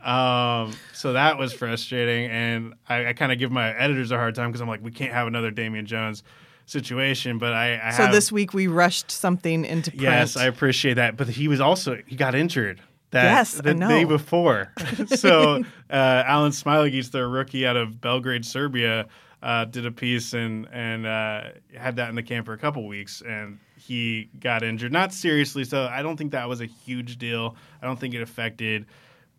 Um, 0.00 0.72
so 0.94 1.14
that 1.14 1.38
was 1.38 1.52
frustrating, 1.52 2.30
and 2.30 2.74
I, 2.88 3.06
I 3.06 3.12
kind 3.14 3.32
of 3.32 3.38
give 3.38 3.50
my 3.50 3.76
editors 3.76 4.12
a 4.12 4.16
hard 4.16 4.36
time 4.36 4.50
because 4.50 4.60
I'm 4.60 4.68
like, 4.68 4.82
we 4.82 4.92
can't 4.92 5.12
have 5.12 5.26
another 5.26 5.50
Damian 5.50 5.86
Jones 5.86 6.22
situation. 6.70 7.38
But 7.38 7.52
I, 7.52 7.80
I 7.82 7.90
so 7.90 8.04
have, 8.04 8.12
this 8.12 8.30
week 8.30 8.54
we 8.54 8.66
rushed 8.66 9.10
something 9.10 9.64
into 9.64 9.90
print. 9.90 10.02
Yes, 10.02 10.36
I 10.36 10.46
appreciate 10.46 10.94
that. 10.94 11.16
But 11.16 11.28
he 11.28 11.48
was 11.48 11.60
also 11.60 11.98
he 12.06 12.16
got 12.16 12.34
injured. 12.34 12.80
That, 13.10 13.24
yes, 13.24 13.54
the 13.54 13.74
day 13.74 14.04
before. 14.04 14.72
so 15.06 15.64
uh, 15.90 16.22
Alen 16.24 16.52
Smailagic, 16.52 17.10
the 17.10 17.26
rookie 17.26 17.66
out 17.66 17.76
of 17.76 18.00
Belgrade, 18.00 18.44
Serbia, 18.44 19.08
uh, 19.42 19.64
did 19.64 19.84
a 19.84 19.90
piece 19.90 20.32
and 20.32 20.68
and 20.70 21.06
uh, 21.06 21.42
had 21.76 21.96
that 21.96 22.08
in 22.08 22.14
the 22.14 22.22
camp 22.22 22.46
for 22.46 22.52
a 22.52 22.58
couple 22.58 22.86
weeks, 22.86 23.22
and 23.26 23.58
he 23.76 24.30
got 24.38 24.62
injured, 24.62 24.92
not 24.92 25.12
seriously. 25.12 25.64
So 25.64 25.86
I 25.86 26.02
don't 26.02 26.16
think 26.16 26.32
that 26.32 26.48
was 26.48 26.60
a 26.60 26.66
huge 26.66 27.18
deal. 27.18 27.56
I 27.82 27.86
don't 27.86 27.98
think 27.98 28.14
it 28.14 28.22
affected 28.22 28.86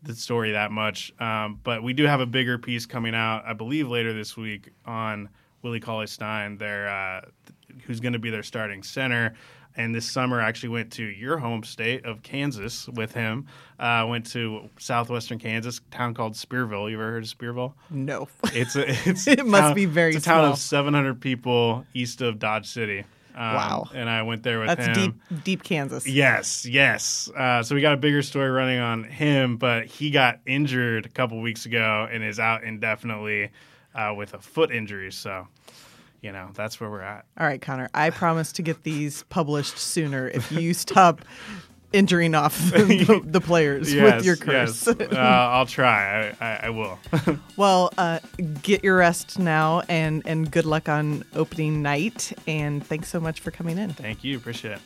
the 0.03 0.15
story 0.15 0.51
that 0.51 0.71
much. 0.71 1.13
Um, 1.19 1.59
but 1.63 1.83
we 1.83 1.93
do 1.93 2.05
have 2.05 2.19
a 2.19 2.25
bigger 2.25 2.57
piece 2.57 2.85
coming 2.85 3.13
out, 3.13 3.43
I 3.45 3.53
believe, 3.53 3.87
later 3.87 4.13
this 4.13 4.35
week 4.35 4.71
on 4.85 5.29
Willie 5.61 5.79
Cauley 5.79 6.07
Stein, 6.07 6.57
their 6.57 6.89
uh, 6.89 7.21
who's 7.85 7.99
going 7.99 8.13
to 8.13 8.19
be 8.19 8.29
their 8.29 8.43
starting 8.43 8.83
center. 8.83 9.33
And 9.77 9.95
this 9.95 10.09
summer, 10.09 10.41
I 10.41 10.49
actually 10.49 10.69
went 10.69 10.91
to 10.93 11.03
your 11.03 11.37
home 11.37 11.63
state 11.63 12.05
of 12.05 12.21
Kansas 12.23 12.89
with 12.89 13.13
him. 13.13 13.47
Uh, 13.79 14.05
went 14.09 14.25
to 14.31 14.69
southwestern 14.77 15.39
Kansas, 15.39 15.79
town 15.91 16.13
called 16.13 16.33
Spearville. 16.33 16.89
You 16.91 16.97
ever 16.97 17.11
heard 17.11 17.23
of 17.23 17.29
Spearville? 17.29 17.73
No. 17.89 18.27
It's 18.53 18.75
a 18.75 18.89
it's 19.09 19.27
it 19.27 19.45
must 19.45 19.61
town, 19.61 19.73
be 19.75 19.85
very. 19.85 20.09
It's 20.09 20.25
a 20.25 20.29
small. 20.29 20.41
town 20.43 20.51
of 20.51 20.57
700 20.57 21.21
people 21.21 21.85
east 21.93 22.21
of 22.21 22.37
Dodge 22.37 22.67
City. 22.67 23.05
Um, 23.33 23.55
Wow. 23.55 23.89
And 23.93 24.09
I 24.09 24.23
went 24.23 24.43
there 24.43 24.59
with 24.59 24.67
That's 24.67 24.87
him. 24.87 24.93
deep, 25.29 25.43
deep 25.45 25.63
Kansas. 25.63 26.05
Yes, 26.05 26.65
yes. 26.65 27.29
Uh, 27.33 27.63
so 27.63 27.73
we 27.73 27.79
got 27.79 27.93
a 27.93 27.97
bigger 27.97 28.21
story 28.21 28.49
running 28.49 28.79
on 28.79 29.05
him, 29.05 29.55
but 29.55 29.85
he 29.85 30.11
got 30.11 30.39
injured 30.45 31.05
a 31.05 31.09
couple 31.09 31.39
weeks 31.41 31.65
ago 31.65 32.09
and 32.11 32.25
is 32.25 32.41
out 32.41 32.65
indefinitely 32.65 33.51
uh, 33.95 34.13
with 34.15 34.33
a 34.33 34.39
foot 34.39 34.71
injury. 34.71 35.11
So, 35.11 35.47
you 36.21 36.31
know, 36.31 36.49
that's 36.53 36.79
where 36.79 36.89
we're 36.89 37.01
at. 37.01 37.25
All 37.39 37.45
right, 37.47 37.61
Connor. 37.61 37.89
I 37.93 38.09
promise 38.09 38.51
to 38.53 38.61
get 38.61 38.83
these 38.83 39.23
published 39.23 39.77
sooner 39.77 40.27
if 40.27 40.51
you 40.51 40.73
stop 40.73 41.21
injuring 41.93 42.33
off 42.35 42.57
the, 42.71 43.21
the 43.25 43.41
players 43.41 43.93
Yes, 43.93 44.15
with 44.17 44.25
your 44.25 44.35
curse. 44.37 44.87
yes. 44.87 44.97
Uh, 45.11 45.17
I'll 45.17 45.65
try. 45.65 46.29
I, 46.39 46.45
I, 46.45 46.59
I 46.63 46.69
will. 46.69 46.97
well, 47.57 47.91
uh, 47.97 48.19
get 48.61 48.83
your 48.83 48.95
rest 48.97 49.39
now, 49.39 49.81
and 49.89 50.21
and 50.25 50.49
good 50.49 50.65
luck 50.65 50.87
on 50.87 51.23
opening 51.35 51.81
night. 51.81 52.31
And 52.47 52.85
thanks 52.85 53.09
so 53.09 53.19
much 53.19 53.39
for 53.41 53.51
coming 53.51 53.77
in. 53.77 53.89
Thank 53.91 54.23
you. 54.23 54.37
Appreciate 54.37 54.73
it. 54.75 54.79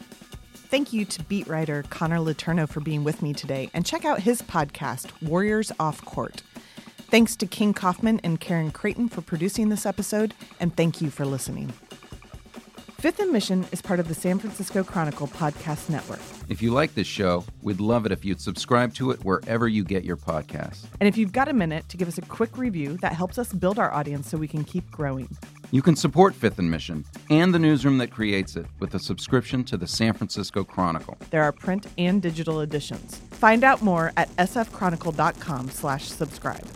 Thank 0.67 0.93
you 0.93 1.05
to 1.05 1.23
beat 1.25 1.47
writer 1.47 1.83
Connor 1.91 2.17
Letourneau 2.17 2.67
for 2.67 2.79
being 2.79 3.03
with 3.03 3.21
me 3.21 3.33
today, 3.33 3.69
and 3.75 3.85
check 3.85 4.03
out 4.03 4.19
his 4.21 4.41
podcast, 4.41 5.11
Warriors 5.21 5.71
Off 5.79 6.03
Court. 6.03 6.41
Thanks 7.15 7.37
to 7.37 7.45
King 7.45 7.73
Kaufman 7.73 8.19
and 8.25 8.41
Karen 8.41 8.71
Creighton 8.71 9.07
for 9.07 9.21
producing 9.21 9.69
this 9.69 9.85
episode, 9.85 10.33
and 10.59 10.75
thank 10.75 10.99
you 10.99 11.09
for 11.09 11.23
listening. 11.23 11.71
Fifth 12.99 13.19
and 13.19 13.31
Mission 13.31 13.65
is 13.71 13.81
part 13.81 14.01
of 14.01 14.09
the 14.09 14.13
San 14.13 14.37
Francisco 14.37 14.83
Chronicle 14.83 15.27
podcast 15.27 15.89
network. 15.89 16.19
If 16.49 16.61
you 16.61 16.71
like 16.71 16.93
this 16.93 17.07
show, 17.07 17.45
we'd 17.61 17.79
love 17.79 18.05
it 18.05 18.11
if 18.11 18.25
you'd 18.25 18.41
subscribe 18.41 18.93
to 18.95 19.11
it 19.11 19.23
wherever 19.23 19.65
you 19.69 19.85
get 19.85 20.03
your 20.03 20.17
podcasts. 20.17 20.87
And 20.99 21.07
if 21.07 21.15
you've 21.15 21.31
got 21.31 21.47
a 21.47 21.53
minute 21.53 21.87
to 21.87 21.95
give 21.95 22.09
us 22.09 22.17
a 22.17 22.21
quick 22.21 22.57
review, 22.57 22.97
that 22.97 23.13
helps 23.13 23.37
us 23.37 23.53
build 23.53 23.79
our 23.79 23.93
audience 23.93 24.29
so 24.29 24.37
we 24.37 24.49
can 24.49 24.65
keep 24.65 24.91
growing. 24.91 25.29
You 25.71 25.81
can 25.81 25.95
support 25.95 26.35
Fifth 26.35 26.59
and 26.59 26.69
Mission 26.69 27.05
and 27.29 27.53
the 27.53 27.59
newsroom 27.59 27.97
that 27.99 28.11
creates 28.11 28.57
it 28.57 28.65
with 28.81 28.93
a 28.93 28.99
subscription 28.99 29.63
to 29.65 29.77
the 29.77 29.87
San 29.87 30.11
Francisco 30.11 30.65
Chronicle. 30.65 31.17
There 31.29 31.43
are 31.43 31.53
print 31.53 31.87
and 31.97 32.21
digital 32.21 32.59
editions. 32.59 33.21
Find 33.31 33.63
out 33.63 33.81
more 33.81 34.11
at 34.17 34.27
sfchronicle.com 34.35 35.69
slash 35.69 36.09
subscribe. 36.09 36.67